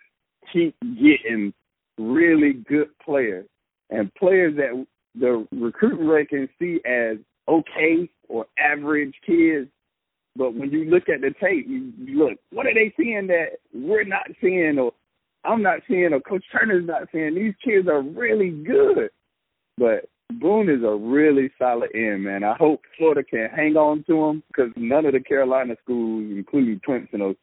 keep 0.54 0.76
getting 0.82 1.52
really 1.98 2.54
good 2.54 2.90
players 3.04 3.48
and 3.90 4.14
players 4.16 4.56
that 4.58 4.86
the 5.20 5.48
recruiting 5.52 6.08
rate 6.08 6.30
can 6.30 6.48
see 6.60 6.80
as 6.86 7.18
okay 7.48 8.10
or 8.30 8.46
average 8.58 9.14
kids 9.26 9.68
but 10.36 10.54
when 10.54 10.72
you 10.72 10.86
look 10.86 11.10
at 11.10 11.22
the 11.22 11.34
tape, 11.42 11.68
you, 11.68 11.92
look, 12.18 12.38
what 12.52 12.66
are 12.66 12.74
they 12.74 12.94
seeing 12.98 13.28
that 13.28 13.58
we're 13.74 14.06
not 14.06 14.28
seeing, 14.42 14.78
or 14.80 14.94
I'm 15.44 15.62
not 15.62 15.80
seeing, 15.88 16.14
or 16.14 16.22
Coach 16.22 16.44
Turner's 16.52 16.88
not 16.88 17.10
seeing? 17.12 17.36
These 17.36 17.56
kids 17.64 17.88
are 17.88 18.02
really 18.02 18.52
good. 18.52 19.10
But 19.78 20.10
Boone 20.40 20.70
is 20.70 20.84
a 20.84 20.96
really 20.96 21.52
solid 21.60 21.90
end, 21.94 22.24
man. 22.24 22.44
I 22.44 22.56
hope 22.56 22.82
Florida 22.98 23.24
can 23.24 23.50
hang 23.54 23.76
on 23.76 24.04
to 24.08 24.26
him 24.26 24.44
because 24.48 24.72
none 24.76 25.06
of 25.06 25.14
the 25.14 25.20
Carolina 25.20 25.76
schools, 25.84 26.32
including 26.32 26.80
Clemson, 26.88 27.20
will 27.20 27.36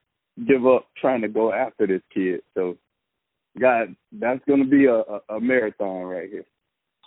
give 0.47 0.67
up 0.67 0.89
trying 1.01 1.21
to 1.23 1.29
go 1.29 1.53
after 1.53 1.87
this 1.87 2.03
kid. 2.15 2.41
So, 2.55 2.77
God, 3.61 3.95
that's 4.13 4.41
going 4.47 4.63
to 4.63 4.69
be 4.69 4.87
a, 4.87 4.99
a, 4.99 5.37
a 5.37 5.41
marathon 5.41 6.05
right 6.05 6.31
here. 6.31 6.45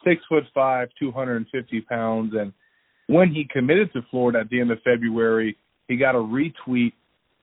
Six 0.04 0.22
foot 0.28 0.44
five, 0.54 0.90
250 1.00 1.82
pounds, 1.82 2.34
and 2.38 2.54
when 3.08 3.30
he 3.30 3.48
committed 3.52 3.92
to 3.94 4.02
Florida 4.10 4.40
at 4.40 4.50
the 4.50 4.60
end 4.60 4.72
of 4.72 4.80
February, 4.84 5.58
he 5.88 5.98
got 5.98 6.16
a 6.16 6.20
retweet 6.20 6.94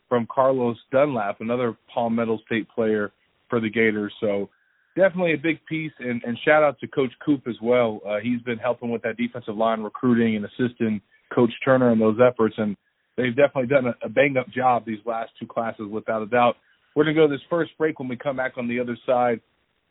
from 0.09 0.26
Carlos 0.33 0.76
Dunlap, 0.90 1.40
another 1.40 1.76
Palmetto 1.92 2.38
State 2.47 2.68
player 2.68 3.12
for 3.50 3.61
the 3.61 3.68
Gators. 3.68 4.12
So 4.21 4.49
definitely 4.97 5.35
a 5.35 5.38
big 5.38 5.64
piece. 5.66 5.92
And, 5.99 6.23
and 6.25 6.38
shout 6.45 6.62
out 6.62 6.78
to 6.80 6.88
Coach 6.88 7.12
Coop 7.25 7.42
as 7.47 7.57
well. 7.62 8.00
Uh, 8.07 8.18
he's 8.23 8.40
been 8.42 8.59
helping 8.59 8.90
with 8.90 9.02
that 9.02 9.16
defensive 9.16 9.57
line 9.57 9.83
recruiting 9.83 10.37
and 10.37 10.45
assisting 10.45 11.00
Coach 11.35 11.52
Turner 11.64 11.92
in 11.92 11.99
those 11.99 12.18
efforts. 12.21 12.54
And 12.59 12.76
they've 13.16 13.37
definitely 13.37 13.66
done 13.66 13.87
a, 13.87 14.07
a 14.07 14.09
bang 14.09 14.37
up 14.37 14.49
job 14.50 14.85
these 14.87 14.99
last 15.04 15.30
two 15.38 15.47
classes, 15.47 15.87
without 15.90 16.23
a 16.23 16.26
doubt. 16.26 16.57
We're 16.95 17.04
going 17.04 17.16
to 17.16 17.23
go 17.23 17.28
to 17.28 17.33
this 17.33 17.45
first 17.49 17.73
break. 17.78 17.99
When 17.99 18.09
we 18.09 18.16
come 18.16 18.37
back 18.37 18.52
on 18.57 18.66
the 18.66 18.80
other 18.80 18.97
side, 19.07 19.40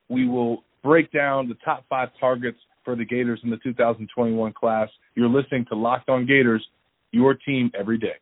we 0.10 0.27
will 0.27 0.63
break 0.84 1.12
down 1.12 1.48
the 1.48 1.56
top 1.63 1.86
five 1.89 2.10
targets 2.20 2.58
for 2.84 2.96
the 2.96 3.06
Gators 3.06 3.39
in 3.44 3.50
the 3.50 3.58
2021 3.58 4.54
class. 4.54 4.89
You're 5.16 5.30
listening 5.30 5.66
to 5.70 5.75
Locked 5.75 6.10
On 6.10 6.25
Gators, 6.25 6.66
your 7.12 7.34
team 7.34 7.72
every 7.77 7.98
day. 7.98 8.16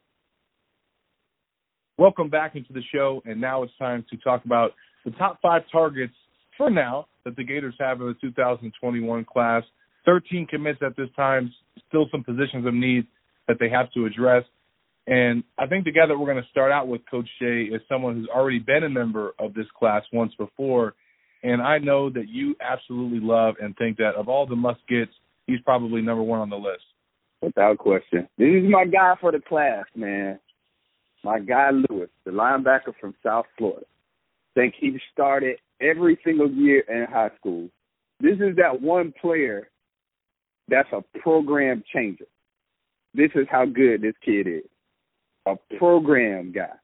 Welcome 1.98 2.30
back 2.30 2.58
into 2.58 2.74
the 2.74 2.82
show, 2.94 3.22
and 3.24 3.40
now 3.40 3.64
it's 3.64 3.72
time 3.80 4.04
to 4.10 4.18
talk 4.18 4.44
about 4.44 4.72
the 5.06 5.12
top 5.12 5.40
five 5.42 5.62
targets 5.72 6.14
for 6.58 6.70
now 6.70 7.08
that 7.24 7.38
the 7.38 7.44
Gators 7.46 7.74
have 7.80 8.02
in 8.02 8.08
the 8.08 8.16
2021 8.20 9.24
class. 9.24 9.64
13 10.06 10.46
commits 10.48 10.80
at 10.86 10.98
this 10.98 11.08
time, 11.16 11.54
still 11.88 12.08
some 12.12 12.22
positions 12.22 12.68
of 12.68 12.74
need 12.74 13.08
that 13.48 13.60
they 13.62 13.70
have 13.70 13.90
to 13.94 14.06
address. 14.06 14.44
And 15.08 15.46
I 15.58 15.68
think 15.68 15.86
the 15.86 15.94
guy 15.94 16.06
that 16.06 16.18
we're 16.18 16.26
going 16.26 16.44
to 16.44 16.50
start 16.50 16.70
out 16.70 16.90
with, 16.90 17.00
Coach 17.10 17.30
Jay, 17.40 17.70
is 17.74 17.82
someone 17.88 18.16
who's 18.16 18.28
already 18.28 18.60
been 18.60 18.84
a 18.84 18.90
member 18.90 19.34
of 19.40 19.54
this 19.54 19.68
class 19.80 20.04
once 20.12 20.34
before. 20.38 20.96
And 21.44 21.62
I 21.62 21.78
know 21.78 22.10
that 22.10 22.28
you 22.28 22.58
absolutely 22.60 23.22
love 23.22 23.56
and 23.62 23.74
think 23.78 24.00
that 24.00 24.16
of 24.18 24.28
all 24.28 24.46
the 24.46 24.58
must 24.58 24.86
gets, 24.90 25.12
he's 25.48 25.62
probably 25.62 26.02
number 26.02 26.24
one 26.24 26.42
on 26.42 26.50
the 26.50 26.58
list. 26.58 26.84
Without 27.42 27.78
question. 27.78 28.28
This 28.38 28.48
is 28.48 28.70
my 28.70 28.86
guy 28.86 29.14
for 29.22 29.32
the 29.32 29.40
class, 29.40 29.86
man. 29.96 30.40
My 31.26 31.40
guy 31.40 31.72
Lewis, 31.72 32.10
the 32.24 32.30
linebacker 32.30 32.94
from 33.02 33.16
South 33.26 33.48
Florida. 33.58 33.88
think 34.54 34.76
he 34.80 34.96
started 35.12 35.58
every 35.82 36.20
single 36.24 36.52
year 36.52 36.82
in 36.82 37.12
high 37.12 37.32
school. 37.40 37.68
This 38.20 38.36
is 38.36 38.56
that 38.58 38.80
one 38.80 39.12
player 39.20 39.68
that's 40.68 40.88
a 40.94 41.04
program 41.18 41.84
changer. 41.92 42.28
This 43.16 43.32
is 43.34 43.48
how 43.50 43.66
good 43.66 44.04
this 44.04 44.14
kid 44.24 44.46
is 44.46 44.70
a 45.48 45.56
program 45.80 46.52
guy. 46.52 46.76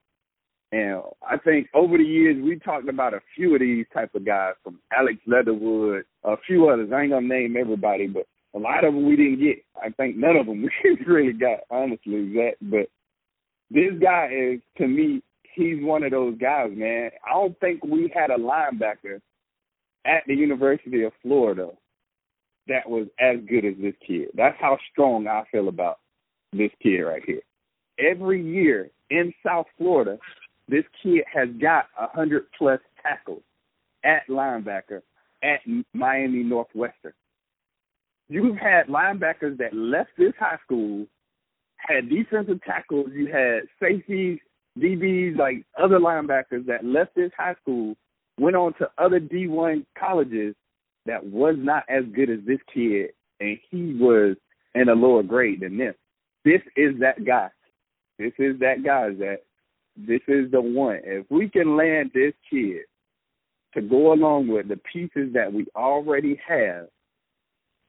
And 0.72 1.04
I 1.22 1.38
think 1.38 1.68
over 1.76 2.00
the 2.00 2.04
years 2.04 2.44
we 2.44 2.58
talked 2.58 2.90
about 2.90 3.14
a 3.14 3.22
few 3.36 3.54
of 3.54 3.62
these 3.62 3.86
type 3.94 4.16
of 4.16 4.26
guys 4.26 4.54
from 4.64 4.80
Alex 4.98 5.20
Leatherwood, 5.28 6.06
a 6.24 6.36
few 6.48 6.68
others. 6.68 6.90
I 6.92 7.02
ain't 7.02 7.12
gonna 7.12 7.28
name 7.28 7.58
everybody, 7.60 8.08
but 8.08 8.26
a 8.56 8.58
lot 8.58 8.86
of 8.86 8.96
them 8.96 9.06
we 9.06 9.16
didn't 9.16 9.40
get. 9.40 9.64
I 9.80 9.90
think 9.90 10.18
none 10.18 10.36
of 10.36 10.48
them 10.48 10.64
we 10.84 10.98
really 11.06 11.34
got, 11.34 11.60
honestly, 11.70 12.34
that. 12.34 12.54
But 12.60 12.90
this 13.74 13.94
guy 14.02 14.30
is 14.32 14.60
to 14.78 14.88
me, 14.88 15.22
he's 15.56 15.84
one 15.84 16.04
of 16.04 16.12
those 16.12 16.38
guys, 16.38 16.72
man. 16.74 17.12
I 17.26 17.34
don't 17.34 17.60
think 17.60 17.84
we 17.84 18.12
had 18.14 18.30
a 18.30 18.38
linebacker 18.38 19.22
at 20.06 20.24
the 20.28 20.36
University 20.36 21.04
of 21.04 21.14
Florida 21.22 21.70
that 22.68 22.90
was 22.90 23.08
as 23.20 23.38
good 23.50 23.66
as 23.66 23.74
this 23.82 23.96
kid. 24.06 24.30
That's 24.36 24.58
how 24.60 24.78
strong 24.92 25.28
I 25.28 25.44
feel 25.52 25.68
about 25.68 26.00
this 26.54 26.72
kid 26.82 27.00
right 27.00 27.24
here 27.26 27.42
every 28.02 28.44
year 28.44 28.90
in 29.10 29.34
South 29.46 29.68
Florida, 29.78 30.18
this 30.68 30.86
kid 31.02 31.24
has 31.32 31.50
got 31.62 31.86
a 32.00 32.08
hundred 32.08 32.46
plus 32.58 32.80
tackles 33.02 33.44
at 34.04 34.28
linebacker 34.30 35.02
at 35.44 35.60
Miami 35.94 36.44
Northwestern. 36.44 37.14
You've 38.30 38.58
had 38.58 38.88
linebackers 38.88 39.58
that 39.58 39.74
left 39.74 40.12
this 40.18 40.34
high 40.40 40.58
school, 40.64 41.06
had 41.88 42.10
defensive 42.10 42.62
tackles, 42.64 43.10
you 43.14 43.28
had 43.28 43.64
safeties, 43.82 44.40
DBs, 44.80 45.38
like 45.38 45.66
other 45.82 46.00
linebackers 46.00 46.66
that 46.68 46.86
left 46.86 47.16
this 47.16 47.32
high 47.38 47.56
school, 47.62 47.96
went 48.40 48.56
on 48.56 48.74
to 48.76 48.90
other 48.98 49.20
D1 49.20 49.86
colleges 49.98 50.56
that 51.06 51.24
was 51.26 51.56
not 51.58 51.84
as 51.90 52.04
good 52.16 52.30
as 52.30 52.40
this 52.46 52.60
kid, 52.74 53.12
and 53.40 53.58
he 53.70 53.98
was 54.00 54.36
in 54.76 54.90
a 54.90 54.94
lower 54.94 55.24
grade 55.24 55.62
than 55.62 55.78
this. 55.78 55.96
This 56.46 56.62
is 56.76 57.00
that 57.00 57.26
guy. 57.26 57.50
This 58.18 58.34
is 58.40 58.60
that 58.60 58.84
guy 58.84 59.10
that 59.16 59.40
this 59.98 60.22
is 60.28 60.52
the 60.52 60.62
one. 60.62 61.00
If 61.04 61.26
we 61.30 61.50
can 61.50 61.76
land 61.76 62.12
this 62.14 62.34
kid 62.50 62.84
to 63.74 63.82
go 63.82 64.14
along 64.14 64.48
with 64.48 64.68
the 64.68 64.80
pieces 64.92 65.34
that 65.34 65.52
we 65.52 65.66
already 65.76 66.40
have, 66.48 66.88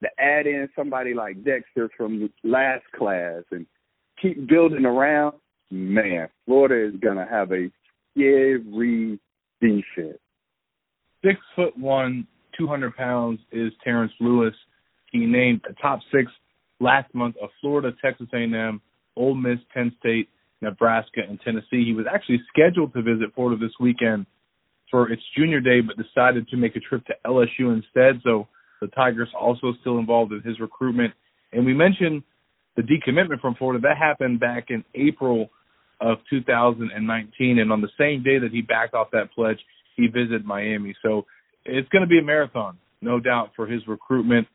to 0.03 0.09
add 0.19 0.47
in 0.47 0.69
somebody 0.77 1.15
like 1.15 1.45
Dexter 1.45 1.89
from 1.97 2.29
last 2.43 2.83
class 2.97 3.43
and 3.53 3.67
keep 4.23 4.49
building 4.49 4.87
around, 4.87 5.35
man, 5.71 6.29
Florida 6.47 6.89
is 6.89 7.01
gonna 7.01 7.27
have 7.29 7.53
a 7.53 7.71
scary 8.13 9.19
defense. 9.61 10.19
Six 11.25 11.41
foot 11.57 11.77
one, 11.77 12.27
two 12.57 12.67
hundred 12.67 12.97
pounds 12.97 13.41
is 13.51 13.73
Terrence 13.83 14.13
Lewis. 14.21 14.55
He 15.11 15.27
named 15.27 15.63
the 15.67 15.75
top 15.75 16.01
six 16.15 16.31
last 16.81 17.15
month 17.15 17.37
of 17.43 17.51
Florida, 17.61 17.93
Texas 18.03 18.29
A&M, 18.33 18.81
Ole 19.17 19.35
Miss, 19.35 19.59
Penn 19.73 19.93
State, 20.01 20.29
Nebraska, 20.61 21.21
and 21.29 21.39
Tennessee. 21.41 21.85
He 21.85 21.93
was 21.93 22.07
actually 22.13 22.41
scheduled 22.49 22.93
to 22.95 23.03
visit 23.03 23.35
Florida 23.35 23.61
this 23.61 23.75
weekend 23.79 24.27
for 24.91 25.11
its 25.11 25.23
junior 25.37 25.61
day, 25.61 25.81
but 25.81 25.97
decided 25.97 26.49
to 26.49 26.57
make 26.57 26.77
a 26.77 26.81
trip 26.81 27.05
to 27.07 27.15
LSU 27.27 27.75
instead. 27.75 28.21
So 28.25 28.49
the 28.81 28.89
Tigers 28.89 29.29
also 29.39 29.73
still 29.81 29.99
involved 29.99 30.33
in 30.33 30.43
his 30.43 30.61
recruitment. 30.61 31.15
And 31.53 31.65
we 31.65 31.75
mentioned 31.75 32.23
the 32.77 32.83
decommitment 32.83 33.41
from 33.41 33.55
Florida. 33.55 33.81
That 33.83 33.99
happened 33.99 34.41
back 34.41 34.67
in 34.71 34.85
April 34.95 35.51
of 36.01 36.19
2019. 36.31 37.59
And 37.59 37.73
on 37.73 37.81
the 37.81 37.89
same 37.99 38.23
day 38.23 38.39
that 38.39 38.51
he 38.51 38.63
backed 38.63 38.95
off 38.95 39.09
that 39.13 39.33
pledge, 39.35 39.59
he 39.97 40.07
visited 40.07 40.45
Miami. 40.45 40.95
So 41.03 41.27
it's 41.65 41.89
going 41.91 42.03
to 42.03 42.09
be 42.09 42.19
a 42.19 42.23
marathon, 42.23 42.79
no 43.01 43.21
doubt, 43.21 43.51
for 43.55 43.67
his 43.67 43.87
recruitment. 43.87 44.49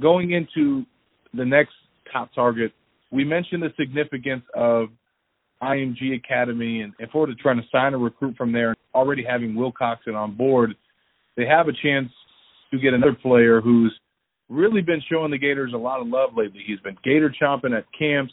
Going 0.00 0.32
into 0.32 0.84
the 1.32 1.44
next 1.44 1.72
top 2.12 2.34
target 2.34 2.72
we 3.10 3.24
mentioned 3.24 3.62
the 3.62 3.72
significance 3.78 4.44
of 4.54 4.88
IMG 5.62 6.14
Academy 6.16 6.82
and, 6.82 6.92
and 6.98 7.10
Florida 7.10 7.34
trying 7.34 7.56
to 7.56 7.66
sign 7.70 7.94
a 7.94 7.98
recruit 7.98 8.36
from 8.36 8.52
there, 8.52 8.74
already 8.94 9.24
having 9.24 9.54
Wilcoxon 9.54 10.14
on 10.14 10.36
board, 10.36 10.74
they 11.36 11.46
have 11.46 11.68
a 11.68 11.72
chance 11.72 12.10
to 12.70 12.78
get 12.78 12.94
another 12.94 13.14
player 13.14 13.60
who's 13.60 13.94
really 14.48 14.82
been 14.82 15.02
showing 15.10 15.30
the 15.30 15.38
Gators 15.38 15.72
a 15.74 15.78
lot 15.78 16.00
of 16.00 16.08
love 16.08 16.30
lately. 16.36 16.62
He's 16.66 16.80
been 16.80 16.96
Gator 17.04 17.34
chomping 17.40 17.76
at 17.76 17.84
camps. 17.98 18.32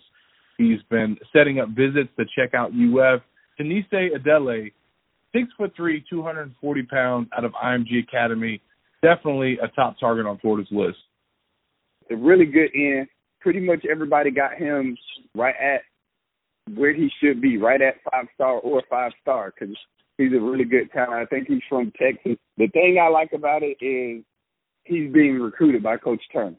He's 0.58 0.80
been 0.90 1.18
setting 1.36 1.60
up 1.60 1.70
visits 1.70 2.10
to 2.18 2.26
check 2.38 2.54
out 2.54 2.72
UF. 2.72 3.22
Tunmise 3.60 4.14
Adeleye, 4.16 4.72
six 5.34 5.48
foot 5.58 5.74
three, 5.76 6.04
240 6.10 6.84
pounds 6.84 7.28
out 7.36 7.44
of 7.44 7.52
IMG 7.54 8.04
Academy, 8.04 8.62
definitely 9.02 9.58
a 9.62 9.68
top 9.70 10.00
target 10.00 10.26
on 10.26 10.38
Florida's 10.40 10.72
list. 10.72 10.98
A 12.12 12.16
really 12.16 12.46
good 12.46 12.70
end 12.76 13.08
pretty 13.44 13.60
much 13.60 13.86
everybody 13.90 14.32
got 14.32 14.56
him 14.56 14.98
right 15.36 15.56
at 15.62 15.82
where 16.76 16.94
he 16.94 17.10
should 17.22 17.42
be, 17.42 17.58
right 17.58 17.82
at 17.82 17.96
five 18.10 18.26
star 18.34 18.54
or 18.54 18.82
five 18.90 19.12
star, 19.22 19.54
because 19.54 19.76
he's 20.18 20.32
a 20.32 20.40
really 20.40 20.64
good 20.64 20.90
talent. 20.92 21.14
I 21.14 21.26
think 21.26 21.48
he's 21.48 21.62
from 21.70 21.92
Texas. 22.02 22.38
The 22.58 22.68
thing 22.70 22.98
I 23.02 23.10
like 23.10 23.34
about 23.34 23.62
it 23.64 23.78
is 23.84 24.24
he's 24.84 25.12
being 25.12 25.40
recruited 25.40 25.84
by 25.84 25.98
Coach 25.98 26.22
Turner, 26.32 26.56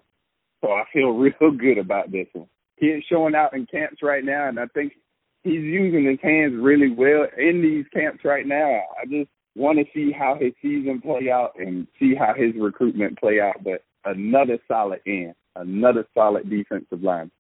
so 0.61 0.73
I 0.73 0.85
feel 0.93 1.11
real 1.19 1.53
good 1.59 1.79
about 1.79 2.11
this 2.11 2.27
one. 2.33 2.49
He 2.77 2.87
is 2.87 3.05
showing 3.11 3.35
out 3.35 3.55
in 3.55 3.67
camps 3.67 3.99
right 4.03 4.25
now, 4.25 4.49
and 4.49 4.59
I 4.59 4.67
think 4.75 4.95
he's 5.43 5.63
using 5.63 6.05
his 6.05 6.19
hands 6.23 6.55
really 6.59 6.91
well 6.91 7.27
in 7.39 7.63
these 7.63 7.85
camps 7.93 8.25
right 8.25 8.47
now. 8.47 8.83
I 9.01 9.07
just 9.07 9.31
want 9.55 9.79
to 9.79 9.85
see 9.95 10.11
how 10.11 10.37
his 10.41 10.53
season 10.61 11.01
play 11.01 11.31
out 11.31 11.53
and 11.57 11.87
see 12.01 12.15
how 12.15 12.35
his 12.37 12.53
recruitment 12.59 13.19
play 13.19 13.41
out. 13.41 13.63
But 13.63 13.85
another 14.05 14.59
solid 14.69 15.01
end 15.07 15.35
another 15.57 16.07
solid 16.15 16.49
defensive 16.51 17.03
line. 17.03 17.31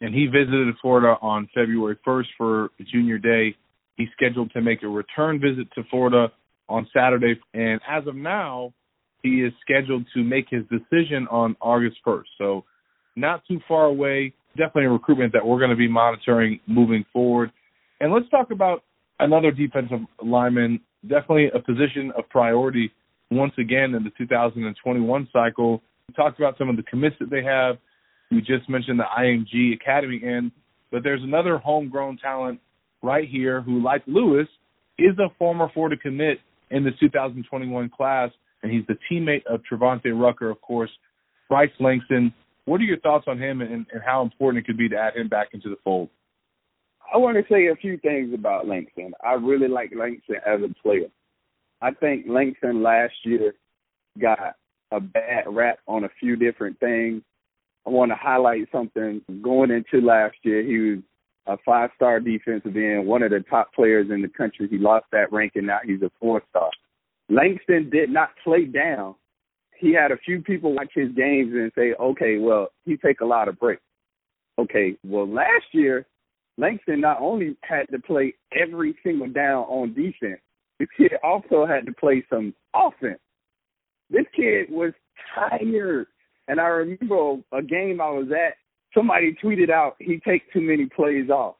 And 0.00 0.14
he 0.14 0.26
visited 0.26 0.74
Florida 0.80 1.16
on 1.22 1.48
February 1.54 1.96
1st 2.06 2.26
for 2.36 2.70
Junior 2.92 3.18
Day. 3.18 3.54
He's 3.96 4.08
scheduled 4.16 4.52
to 4.52 4.60
make 4.60 4.82
a 4.82 4.88
return 4.88 5.40
visit 5.40 5.68
to 5.74 5.84
Florida 5.90 6.32
on 6.68 6.88
Saturday. 6.92 7.38
And 7.54 7.80
as 7.88 8.06
of 8.06 8.16
now, 8.16 8.72
he 9.22 9.42
is 9.42 9.52
scheduled 9.60 10.04
to 10.14 10.22
make 10.22 10.46
his 10.50 10.62
decision 10.70 11.26
on 11.30 11.56
August 11.60 11.96
1st. 12.06 12.24
So 12.38 12.64
not 13.16 13.42
too 13.46 13.60
far 13.68 13.86
away. 13.86 14.32
Definitely 14.56 14.86
a 14.86 14.90
recruitment 14.90 15.32
that 15.32 15.46
we're 15.46 15.58
going 15.58 15.70
to 15.70 15.76
be 15.76 15.88
monitoring 15.88 16.60
moving 16.66 17.04
forward. 17.12 17.50
And 18.00 18.12
let's 18.12 18.28
talk 18.30 18.50
about 18.50 18.82
another 19.20 19.50
defensive 19.50 20.00
lineman, 20.22 20.80
definitely 21.02 21.50
a 21.54 21.60
position 21.60 22.12
of 22.16 22.28
priority 22.28 22.92
once 23.30 23.52
again 23.58 23.94
in 23.94 24.04
the 24.04 24.10
2021 24.18 25.28
cycle 25.32 25.82
We 26.08 26.14
talked 26.14 26.38
about 26.38 26.58
some 26.58 26.68
of 26.68 26.76
the 26.76 26.82
commits 26.82 27.16
that 27.20 27.30
they 27.30 27.42
have. 27.42 27.76
We 28.30 28.40
just 28.40 28.68
mentioned 28.68 28.98
the 28.98 29.04
IMG 29.18 29.74
Academy 29.74 30.20
end, 30.24 30.52
but 30.90 31.02
there's 31.02 31.22
another 31.22 31.58
homegrown 31.58 32.18
talent 32.18 32.60
right 33.02 33.28
here 33.28 33.62
who, 33.62 33.82
like 33.82 34.02
Lewis, 34.06 34.48
is 34.98 35.16
a 35.18 35.32
former 35.38 35.68
Florida 35.72 35.96
commit 35.96 36.38
in 36.70 36.84
the 36.84 36.90
2021 36.98 37.90
class, 37.90 38.30
and 38.62 38.72
he's 38.72 38.84
the 38.86 38.96
teammate 39.10 39.44
of 39.46 39.60
Travante 39.70 40.12
Rucker, 40.12 40.50
of 40.50 40.60
course. 40.60 40.90
Bryce 41.48 41.70
Langston. 41.80 42.32
What 42.64 42.80
are 42.80 42.84
your 42.84 43.00
thoughts 43.00 43.24
on 43.26 43.38
him 43.38 43.60
and, 43.60 43.86
and 43.92 44.02
how 44.04 44.22
important 44.22 44.64
it 44.64 44.66
could 44.66 44.78
be 44.78 44.88
to 44.88 44.96
add 44.96 45.16
him 45.16 45.28
back 45.28 45.48
into 45.52 45.68
the 45.68 45.76
fold? 45.84 46.08
I 47.12 47.18
want 47.18 47.36
to 47.36 47.52
say 47.52 47.66
a 47.66 47.76
few 47.76 47.98
things 47.98 48.32
about 48.32 48.66
Langston. 48.66 49.12
I 49.22 49.34
really 49.34 49.68
like 49.68 49.92
Langston 49.94 50.36
as 50.46 50.60
a 50.62 50.72
player. 50.82 51.08
I 51.82 51.90
think 51.90 52.26
Langston 52.28 52.82
last 52.82 53.14
year 53.24 53.52
got 54.20 54.38
a 54.92 55.00
bad 55.00 55.44
rap 55.48 55.78
on 55.88 56.04
a 56.04 56.08
few 56.20 56.36
different 56.36 56.78
things. 56.78 57.22
I 57.86 57.90
want 57.90 58.12
to 58.12 58.16
highlight 58.16 58.68
something. 58.70 59.20
Going 59.42 59.70
into 59.70 60.06
last 60.06 60.36
year, 60.42 60.62
he 60.62 60.78
was 60.78 60.98
a 61.46 61.56
five 61.64 61.90
star 61.96 62.20
defensive 62.20 62.76
end, 62.76 63.06
one 63.06 63.22
of 63.22 63.30
the 63.30 63.40
top 63.50 63.74
players 63.74 64.10
in 64.10 64.22
the 64.22 64.28
country. 64.28 64.68
He 64.68 64.78
lost 64.78 65.06
that 65.12 65.32
ranking. 65.32 65.66
Now 65.66 65.80
he's 65.84 66.02
a 66.02 66.10
four 66.20 66.42
star. 66.50 66.70
Langston 67.32 67.88
did 67.88 68.10
not 68.10 68.30
play 68.44 68.66
down. 68.66 69.14
He 69.78 69.94
had 69.94 70.12
a 70.12 70.18
few 70.18 70.42
people 70.42 70.74
watch 70.74 70.90
his 70.94 71.08
games 71.16 71.52
and 71.54 71.72
say, 71.74 71.94
okay, 71.98 72.36
well, 72.36 72.68
he 72.84 72.96
take 72.98 73.20
a 73.20 73.24
lot 73.24 73.48
of 73.48 73.58
breaks. 73.58 73.82
Okay, 74.58 74.96
well, 75.02 75.26
last 75.26 75.64
year, 75.72 76.06
Langston 76.58 77.00
not 77.00 77.20
only 77.20 77.56
had 77.62 77.86
to 77.90 77.98
play 77.98 78.34
every 78.54 78.94
single 79.02 79.28
down 79.28 79.64
on 79.64 79.94
defense, 79.94 80.40
this 80.78 80.88
kid 80.96 81.12
also 81.24 81.64
had 81.64 81.86
to 81.86 81.92
play 81.92 82.22
some 82.28 82.54
offense. 82.74 83.18
This 84.10 84.26
kid 84.36 84.66
was 84.68 84.92
tired. 85.34 86.08
And 86.48 86.60
I 86.60 86.66
remember 86.66 87.36
a 87.52 87.62
game 87.62 88.00
I 88.02 88.10
was 88.10 88.28
at, 88.30 88.56
somebody 88.94 89.34
tweeted 89.42 89.70
out 89.70 89.96
he 89.98 90.20
take 90.20 90.52
too 90.52 90.60
many 90.60 90.84
plays 90.84 91.30
off. 91.30 91.54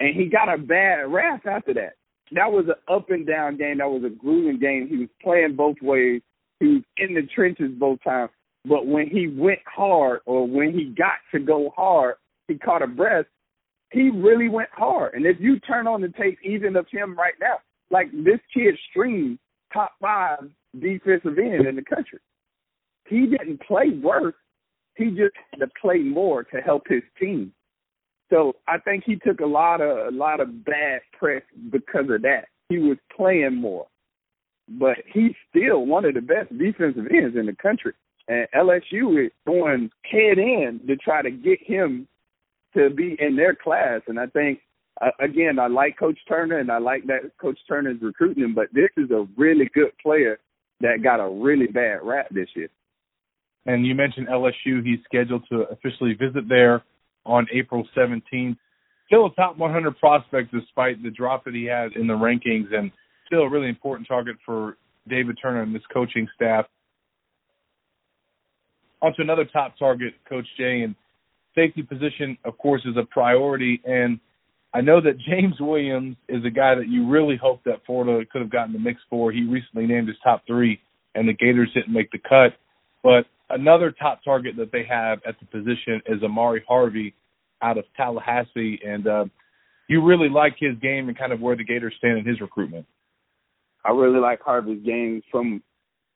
And 0.00 0.16
he 0.16 0.26
got 0.26 0.52
a 0.52 0.58
bad 0.58 1.12
rap 1.12 1.46
after 1.46 1.72
that. 1.74 1.92
That 2.32 2.50
was 2.50 2.66
an 2.66 2.94
up 2.94 3.10
and 3.10 3.26
down 3.26 3.56
game. 3.56 3.78
That 3.78 3.90
was 3.90 4.02
a 4.04 4.10
grueling 4.10 4.58
game. 4.58 4.88
He 4.88 4.96
was 4.96 5.08
playing 5.22 5.56
both 5.56 5.76
ways. 5.80 6.22
He 6.60 6.66
was 6.66 6.82
in 6.96 7.14
the 7.14 7.22
trenches 7.34 7.70
both 7.78 8.02
times. 8.02 8.30
But 8.64 8.86
when 8.86 9.08
he 9.08 9.28
went 9.28 9.60
hard 9.66 10.20
or 10.26 10.46
when 10.46 10.72
he 10.72 10.86
got 10.86 11.18
to 11.32 11.38
go 11.38 11.72
hard, 11.76 12.16
he 12.48 12.58
caught 12.58 12.82
a 12.82 12.86
breath. 12.86 13.26
He 13.92 14.10
really 14.10 14.48
went 14.48 14.70
hard. 14.72 15.14
And 15.14 15.24
if 15.24 15.36
you 15.38 15.60
turn 15.60 15.86
on 15.86 16.00
the 16.00 16.08
tape 16.08 16.38
even 16.42 16.74
of 16.74 16.86
him 16.90 17.16
right 17.16 17.34
now, 17.40 17.58
like 17.90 18.10
this 18.12 18.40
kid 18.52 18.76
streams 18.90 19.38
top 19.72 19.92
five 20.00 20.50
defensive 20.80 21.38
end 21.38 21.66
in 21.66 21.76
the 21.76 21.82
country. 21.82 22.18
He 23.08 23.26
didn't 23.26 23.60
play 23.62 23.90
worse. 24.02 24.34
He 24.96 25.10
just 25.10 25.34
had 25.50 25.60
to 25.60 25.68
play 25.80 25.98
more 25.98 26.42
to 26.44 26.60
help 26.60 26.82
his 26.88 27.02
team. 27.20 27.52
So 28.30 28.54
I 28.66 28.78
think 28.78 29.04
he 29.06 29.16
took 29.16 29.40
a 29.40 29.46
lot 29.46 29.80
of 29.80 30.12
a 30.12 30.16
lot 30.16 30.40
of 30.40 30.64
bad 30.64 31.00
press 31.18 31.42
because 31.70 32.10
of 32.10 32.22
that. 32.22 32.46
He 32.68 32.78
was 32.78 32.98
playing 33.16 33.54
more, 33.54 33.86
but 34.68 34.96
he's 35.12 35.32
still 35.48 35.86
one 35.86 36.04
of 36.04 36.14
the 36.14 36.20
best 36.20 36.56
defensive 36.56 37.06
ends 37.10 37.36
in 37.36 37.46
the 37.46 37.54
country. 37.54 37.92
And 38.28 38.48
LSU 38.54 39.24
is 39.24 39.32
going 39.46 39.90
head 40.02 40.38
in 40.38 40.80
to 40.88 40.96
try 40.96 41.22
to 41.22 41.30
get 41.30 41.60
him 41.62 42.08
to 42.76 42.90
be 42.90 43.16
in 43.20 43.36
their 43.36 43.54
class. 43.54 44.00
And 44.08 44.18
I 44.18 44.26
think 44.26 44.60
uh, 45.00 45.10
again, 45.20 45.58
I 45.58 45.68
like 45.68 45.98
Coach 45.98 46.18
Turner 46.28 46.58
and 46.58 46.70
I 46.70 46.78
like 46.78 47.06
that 47.06 47.30
Coach 47.40 47.58
Turner's 47.68 48.00
recruiting 48.00 48.42
him, 48.42 48.54
but 48.54 48.66
this 48.72 48.90
is 48.96 49.10
a 49.10 49.26
really 49.36 49.70
good 49.72 49.92
player 50.02 50.40
that 50.80 51.02
got 51.02 51.20
a 51.20 51.28
really 51.28 51.66
bad 51.66 51.98
rap 52.02 52.26
this 52.30 52.48
year. 52.56 52.68
And 53.66 53.86
you 53.86 53.94
mentioned 53.94 54.28
LSU. 54.28 54.84
He's 54.84 54.98
scheduled 55.04 55.44
to 55.50 55.62
officially 55.70 56.14
visit 56.14 56.48
there 56.48 56.82
on 57.26 57.46
April 57.52 57.86
17th. 57.96 58.56
Still 59.06 59.26
a 59.26 59.34
top 59.34 59.56
100 59.58 59.98
prospect 59.98 60.52
despite 60.52 61.02
the 61.02 61.10
drop 61.10 61.44
that 61.44 61.54
he 61.54 61.64
had 61.64 61.92
in 61.92 62.06
the 62.06 62.14
rankings, 62.14 62.74
and 62.74 62.90
still 63.26 63.42
a 63.42 63.50
really 63.50 63.68
important 63.68 64.08
target 64.08 64.36
for 64.44 64.76
David 65.08 65.38
Turner 65.40 65.62
and 65.62 65.72
his 65.72 65.82
coaching 65.92 66.26
staff. 66.34 66.66
On 69.02 69.14
to 69.14 69.22
another 69.22 69.44
top 69.44 69.78
target, 69.78 70.14
Coach 70.28 70.46
Jay, 70.56 70.82
and 70.82 70.94
safety 71.54 71.82
position, 71.82 72.36
of 72.44 72.56
course, 72.58 72.82
is 72.84 72.96
a 72.96 73.04
priority. 73.04 73.80
And 73.84 74.18
I 74.74 74.80
know 74.80 75.00
that 75.00 75.18
James 75.28 75.54
Williams 75.60 76.16
is 76.28 76.44
a 76.44 76.50
guy 76.50 76.74
that 76.74 76.88
you 76.88 77.08
really 77.08 77.36
hope 77.36 77.62
that 77.64 77.84
Florida 77.86 78.24
could 78.30 78.40
have 78.40 78.50
gotten 78.50 78.72
the 78.72 78.78
mix 78.78 79.00
for. 79.08 79.30
He 79.30 79.44
recently 79.44 79.86
named 79.86 80.08
his 80.08 80.16
top 80.24 80.42
three, 80.46 80.80
and 81.14 81.28
the 81.28 81.32
Gators 81.32 81.70
didn't 81.74 81.92
make 81.92 82.10
the 82.10 82.18
cut. 82.18 82.58
But 83.02 83.26
another 83.50 83.92
top 83.92 84.24
target 84.24 84.56
that 84.56 84.72
they 84.72 84.84
have 84.88 85.20
at 85.26 85.36
the 85.38 85.46
position 85.46 86.02
is 86.06 86.22
Amari 86.22 86.64
Harvey 86.66 87.14
out 87.62 87.78
of 87.78 87.84
Tallahassee, 87.96 88.80
and 88.86 89.06
uh, 89.06 89.24
you 89.88 90.04
really 90.04 90.28
like 90.28 90.56
his 90.58 90.76
game 90.80 91.08
and 91.08 91.18
kind 91.18 91.32
of 91.32 91.40
where 91.40 91.56
the 91.56 91.64
Gators 91.64 91.94
stand 91.98 92.18
in 92.18 92.24
his 92.24 92.40
recruitment. 92.40 92.86
I 93.84 93.90
really 93.90 94.18
like 94.18 94.40
Harvey's 94.40 94.84
game 94.84 95.22
from 95.30 95.62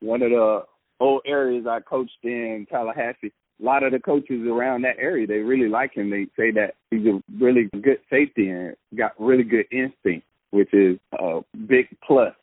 one 0.00 0.22
of 0.22 0.30
the 0.30 0.62
old 0.98 1.22
areas 1.26 1.66
I 1.68 1.80
coached 1.80 2.18
in 2.22 2.66
Tallahassee. 2.70 3.32
A 3.60 3.64
lot 3.64 3.82
of 3.82 3.92
the 3.92 3.98
coaches 3.98 4.46
around 4.46 4.82
that 4.82 4.96
area, 4.98 5.26
they 5.26 5.38
really 5.38 5.68
like 5.68 5.94
him. 5.94 6.10
They 6.10 6.26
say 6.36 6.50
that 6.52 6.74
he's 6.90 7.06
a 7.06 7.22
really 7.38 7.68
good 7.82 7.98
safety 8.08 8.48
and 8.48 8.74
got 8.96 9.12
really 9.18 9.44
good 9.44 9.66
instinct, 9.70 10.26
which 10.50 10.72
is 10.72 10.98
a 11.18 11.40
big 11.68 11.86
plus. 12.04 12.34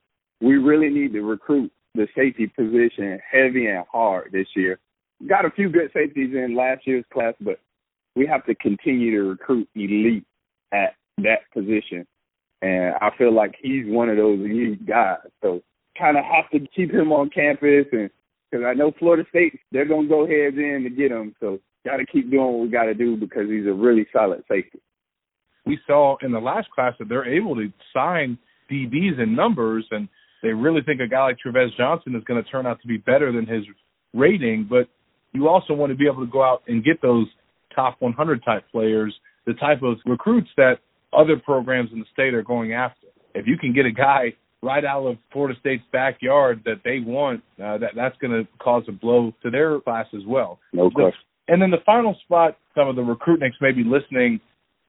We 0.41 0.57
really 0.57 0.89
need 0.89 1.13
to 1.13 1.21
recruit 1.21 1.71
the 1.95 2.07
safety 2.15 2.47
position 2.47 3.19
heavy 3.29 3.65
and 3.65 3.83
hard 3.91 4.31
this 4.31 4.47
year. 4.55 4.79
Got 5.27 5.45
a 5.45 5.51
few 5.51 5.69
good 5.69 5.89
safeties 5.93 6.35
in 6.35 6.55
last 6.55 6.85
year's 6.85 7.05
class, 7.11 7.33
but 7.41 7.59
we 8.17 8.25
have 8.27 8.45
to 8.45 8.55
continue 8.55 9.11
to 9.11 9.29
recruit 9.29 9.69
elite 9.75 10.25
at 10.73 10.95
that 11.19 11.41
position. 11.53 12.05
And 12.61 12.95
I 12.95 13.09
feel 13.17 13.33
like 13.33 13.53
he's 13.61 13.85
one 13.85 14.09
of 14.09 14.17
those 14.17 14.39
elite 14.39 14.85
guys. 14.87 15.19
So 15.41 15.61
kind 15.97 16.17
of 16.17 16.23
have 16.25 16.49
to 16.51 16.67
keep 16.75 16.91
him 16.91 17.11
on 17.11 17.29
campus 17.29 17.85
and 17.91 18.09
because 18.49 18.65
I 18.65 18.73
know 18.73 18.91
Florida 18.97 19.23
State, 19.29 19.59
they're 19.71 19.87
going 19.87 20.03
to 20.03 20.09
go 20.09 20.25
heads 20.25 20.55
in 20.57 20.83
to 20.83 20.89
get 20.89 21.11
him. 21.11 21.35
So 21.39 21.59
got 21.85 21.97
to 21.97 22.05
keep 22.05 22.31
doing 22.31 22.45
what 22.45 22.61
we 22.61 22.69
got 22.69 22.83
to 22.83 22.93
do 22.93 23.17
because 23.17 23.49
he's 23.49 23.65
a 23.65 23.73
really 23.73 24.07
solid 24.13 24.43
safety. 24.49 24.79
We 25.65 25.77
saw 25.85 26.15
in 26.21 26.31
the 26.31 26.39
last 26.39 26.69
class 26.71 26.93
that 26.99 27.09
they're 27.09 27.27
able 27.27 27.55
to 27.55 27.71
sign 27.93 28.37
DBs 28.71 29.21
in 29.21 29.35
numbers, 29.35 29.85
and 29.91 30.07
they 30.41 30.49
really 30.49 30.81
think 30.81 31.01
a 31.01 31.07
guy 31.07 31.25
like 31.25 31.37
Trevez 31.45 31.75
Johnson 31.75 32.15
is 32.15 32.23
going 32.23 32.41
to 32.41 32.49
turn 32.49 32.65
out 32.65 32.81
to 32.81 32.87
be 32.87 32.97
better 32.97 33.33
than 33.33 33.45
his 33.45 33.65
rating. 34.13 34.65
But 34.69 34.87
you 35.33 35.49
also 35.49 35.73
want 35.73 35.91
to 35.91 35.97
be 35.97 36.07
able 36.07 36.25
to 36.25 36.31
go 36.31 36.41
out 36.41 36.63
and 36.67 36.83
get 36.83 37.01
those 37.01 37.27
top 37.77 37.95
100 37.99 38.43
type 38.43 38.63
players, 38.71 39.13
the 39.45 39.53
type 39.53 39.83
of 39.83 39.97
recruits 40.05 40.49
that 40.57 40.79
other 41.13 41.37
programs 41.37 41.91
in 41.93 41.99
the 41.99 42.05
state 42.11 42.33
are 42.33 42.43
going 42.43 42.73
after. 42.73 43.07
If 43.35 43.45
you 43.47 43.57
can 43.57 43.73
get 43.73 43.85
a 43.85 43.91
guy 43.91 44.33
right 44.61 44.83
out 44.83 45.05
of 45.05 45.17
Florida 45.31 45.57
State's 45.59 45.83
backyard 45.91 46.63
that 46.65 46.81
they 46.83 46.99
want, 46.99 47.43
uh, 47.63 47.77
that 47.77 47.91
that's 47.95 48.17
going 48.17 48.33
to 48.33 48.47
cause 48.59 48.83
a 48.89 48.91
blow 48.91 49.31
to 49.43 49.51
their 49.51 49.79
class 49.79 50.07
as 50.13 50.23
well. 50.27 50.59
No 50.73 50.89
question. 50.89 51.21
And 51.47 51.61
then 51.61 51.71
the 51.71 51.77
final 51.85 52.15
spot, 52.25 52.57
some 52.75 52.87
of 52.87 52.95
the 52.95 53.03
recruitniks 53.03 53.55
may 53.61 53.71
be 53.71 53.83
listening 53.83 54.41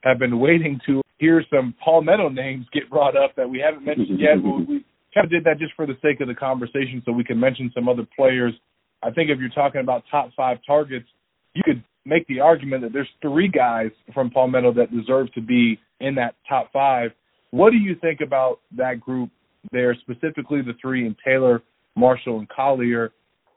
have 0.02 0.18
been 0.18 0.40
waiting 0.40 0.80
to 0.86 1.02
hear 1.18 1.44
some 1.52 1.74
Palmetto 1.84 2.28
names 2.28 2.66
get 2.72 2.88
brought 2.88 3.16
up 3.16 3.34
that 3.36 3.48
we 3.48 3.58
haven't 3.64 3.84
mentioned 3.84 4.18
yet. 4.18 4.42
We 4.42 4.84
kind 5.14 5.24
of 5.24 5.30
did 5.30 5.44
that 5.44 5.58
just 5.58 5.74
for 5.74 5.86
the 5.86 5.96
sake 6.02 6.20
of 6.20 6.28
the 6.28 6.34
conversation 6.34 7.02
so 7.04 7.12
we 7.12 7.24
can 7.24 7.38
mention 7.38 7.70
some 7.74 7.88
other 7.88 8.06
players. 8.16 8.54
I 9.02 9.10
think 9.10 9.30
if 9.30 9.38
you're 9.38 9.50
talking 9.50 9.80
about 9.80 10.04
top 10.10 10.30
five 10.36 10.58
targets, 10.66 11.06
you 11.54 11.62
could 11.64 11.82
make 12.08 12.26
the 12.26 12.40
argument 12.40 12.82
that 12.82 12.92
there's 12.92 13.08
three 13.20 13.48
guys 13.48 13.90
from 14.14 14.30
Palmetto 14.30 14.72
that 14.74 14.90
deserve 14.90 15.32
to 15.34 15.42
be 15.42 15.78
in 16.00 16.14
that 16.14 16.34
top 16.48 16.70
five. 16.72 17.10
What 17.50 17.70
do 17.70 17.76
you 17.76 17.94
think 18.00 18.20
about 18.20 18.60
that 18.76 19.00
group 19.00 19.30
there, 19.72 19.94
specifically 20.00 20.62
the 20.62 20.72
three 20.80 21.06
in 21.06 21.14
Taylor, 21.24 21.62
Marshall, 21.96 22.38
and 22.38 22.48
Collier? 22.48 23.12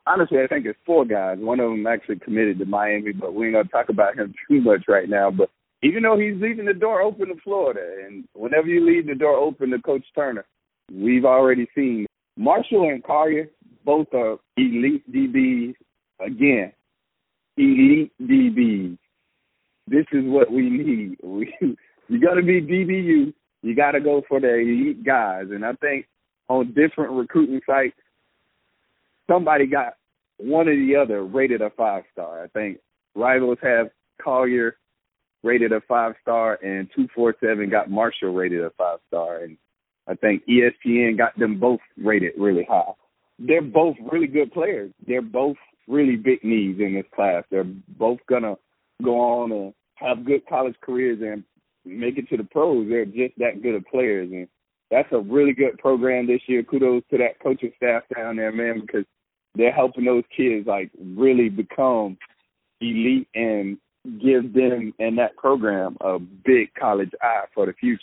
Honestly, 0.06 0.40
I 0.44 0.48
think 0.48 0.66
it's 0.66 0.80
four 0.86 1.06
guys. 1.06 1.38
One 1.40 1.60
of 1.60 1.70
them 1.70 1.88
actually 1.88 2.20
committed 2.20 2.60
to 2.60 2.66
Miami, 2.66 3.14
but 3.14 3.34
we 3.34 3.46
ain't 3.46 3.56
gonna 3.56 3.70
talk 3.70 3.90
about 3.90 4.18
him 4.18 4.34
too 4.50 4.62
much 4.62 4.84
right 4.88 5.08
now. 5.08 5.32
But 5.32 5.50
even 5.84 6.04
though 6.04 6.18
he's 6.18 6.42
leaving 6.42 6.66
the 6.66 6.74
door 6.74 7.02
open 7.02 7.28
to 7.28 7.36
Florida, 7.44 7.82
and 8.06 8.26
whenever 8.34 8.68
you 8.68 8.86
leave 8.86 9.08
the 9.08 9.16
door 9.16 9.36
open 9.36 9.72
to 9.72 9.80
Coach 9.80 10.06
Turner, 10.14 10.46
we've 10.92 11.26
already 11.26 11.68
seen 11.74 12.06
Marshall 12.38 12.90
and 12.90 13.04
Collier 13.04 13.50
both 13.86 14.08
are 14.14 14.38
elite 14.58 15.10
DBs. 15.12 15.76
Again, 16.20 16.72
elite 17.62 18.12
DBs. 18.22 18.98
This 19.88 20.06
is 20.12 20.24
what 20.26 20.52
we 20.52 20.70
need. 20.70 21.18
We, 21.24 21.54
you 22.08 22.20
got 22.20 22.36
to 22.36 22.44
be 22.44 22.62
DBU. 22.62 23.34
You 23.64 23.76
got 23.76 23.92
to 23.92 24.00
go 24.00 24.24
for 24.28 24.40
the 24.40 24.54
elite 24.54 25.04
guys. 25.04 25.46
And 25.52 25.66
I 25.66 25.74
think 25.74 26.08
on 26.50 26.74
different 26.74 27.14
recruiting 27.14 27.62
sites, 27.66 27.96
somebody 29.30 29.68
got 29.68 29.94
one 30.38 30.68
or 30.68 30.76
the 30.76 30.96
other 30.96 31.24
rated 31.24 31.62
a 31.62 31.70
five 31.72 32.04
star. 32.12 32.44
I 32.44 32.48
think 32.48 32.80
rivals 33.16 33.60
have 33.62 33.88
Collier 34.22 34.78
rated 35.44 35.72
a 35.72 35.82
five 35.82 36.14
star, 36.22 36.60
and 36.64 36.90
two 36.96 37.08
four 37.16 37.36
seven 37.40 37.70
got 37.70 37.90
Marshall 37.90 38.34
rated 38.34 38.64
a 38.64 38.72
five 38.72 39.00
star, 39.08 39.40
and 39.40 39.58
I 40.08 40.16
think 40.16 40.44
ESPN 40.48 41.18
got 41.18 41.38
them 41.38 41.60
both 41.60 41.80
rated 41.98 42.34
really 42.38 42.66
high. 42.70 42.94
They're 43.40 43.62
both 43.62 43.96
really 44.12 44.28
good 44.28 44.52
players. 44.52 44.92
They're 45.08 45.22
both 45.22 45.58
really 45.88 46.16
big 46.16 46.44
needs 46.44 46.80
in 46.80 46.96
this 46.96 47.06
class. 47.14 47.44
They're 47.50 47.64
both 47.64 48.20
gonna 48.28 48.56
go 49.04 49.20
on 49.20 49.52
and 49.52 49.74
have 49.96 50.26
good 50.26 50.46
college 50.48 50.76
careers 50.82 51.20
and 51.22 51.44
make 51.86 52.18
it 52.18 52.30
to 52.30 52.38
the 52.38 52.44
pros. 52.44 52.88
They're 52.90 53.06
just 53.06 53.38
that 53.38 53.62
good 53.62 53.76
of 53.76 53.86
players, 53.86 54.32
and 54.32 54.48
that's 54.90 55.12
a 55.12 55.20
really 55.20 55.54
good 55.54 55.78
program 55.78 56.28
this 56.28 56.42
year. 56.48 56.64
Kudos 56.64 57.04
to 57.10 57.18
that 57.18 57.40
coaching 57.42 57.72
staff 57.78 58.04
down 58.16 58.36
there, 58.36 58.52
man, 58.52 58.82
because 58.82 59.06
they're 59.56 59.72
helping 59.72 60.06
those 60.06 60.24
kids 60.36 60.68
like 60.68 60.92
really 61.00 61.50
become 61.50 62.18
elite 62.80 63.28
and 63.36 63.78
give 64.20 64.54
them 64.54 64.94
and 65.00 65.18
that 65.18 65.36
program 65.38 65.96
a 66.02 66.18
big 66.20 66.74
college 66.80 67.12
eye 67.22 67.46
for 67.54 67.66
the 67.66 67.74
future. 67.74 68.02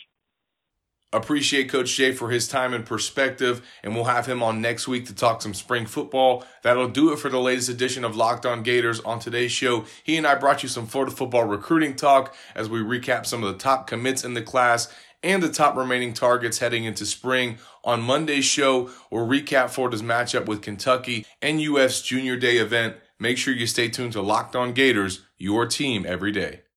Appreciate 1.11 1.71
Coach 1.71 1.97
Jay 1.97 2.13
for 2.13 2.29
his 2.29 2.47
time 2.47 2.75
and 2.75 2.85
perspective, 2.85 3.67
and 3.83 3.95
we'll 3.95 4.05
have 4.05 4.27
him 4.27 4.43
on 4.43 4.61
next 4.61 4.87
week 4.87 5.07
to 5.07 5.15
talk 5.15 5.41
some 5.41 5.55
spring 5.55 5.87
football. 5.87 6.45
That'll 6.63 6.89
do 6.89 7.13
it 7.15 7.19
for 7.19 7.31
the 7.31 7.41
latest 7.41 7.71
edition 7.71 8.05
of 8.05 8.15
Locked 8.15 8.45
On 8.45 8.63
Gators. 8.63 9.01
On 9.01 9.19
today's 9.19 9.51
show, 9.51 9.87
he 10.05 10.19
and 10.19 10.27
I 10.27 10.35
brought 10.35 10.63
you 10.63 10.69
some 10.69 10.87
Florida 10.87 11.11
football 11.11 11.45
recruiting 11.45 11.97
talk 11.97 12.35
as 12.55 12.69
we 12.69 12.81
recap 12.81 13.25
some 13.25 13.43
of 13.43 13.51
the 13.51 13.59
top 13.59 13.87
commits 13.87 14.23
in 14.23 14.35
the 14.35 14.43
class 14.43 14.93
and 15.23 15.43
the 15.43 15.49
top 15.49 15.77
remaining 15.77 16.13
targets 16.13 16.59
heading 16.59 16.85
into 16.85 17.07
spring. 17.07 17.57
On 17.85 18.03
Monday's 18.03 18.45
show, 18.45 18.91
we'll 19.11 19.27
recap 19.27 19.71
Florida's 19.71 20.03
matchup 20.03 20.45
with 20.45 20.61
Kentucky 20.61 21.25
and 21.41 21.59
UF's 21.59 22.03
Junior 22.03 22.37
Day 22.37 22.59
event. 22.59 22.97
Make 23.19 23.39
sure 23.39 23.55
you 23.55 23.67
stay 23.67 23.89
tuned 23.89 24.13
to 24.13 24.21
Locked 24.21 24.55
On 24.55 24.75
Gators, 24.75 25.23
your 25.39 25.65
team 25.65 26.05
every 26.07 26.33
day. 26.33 26.61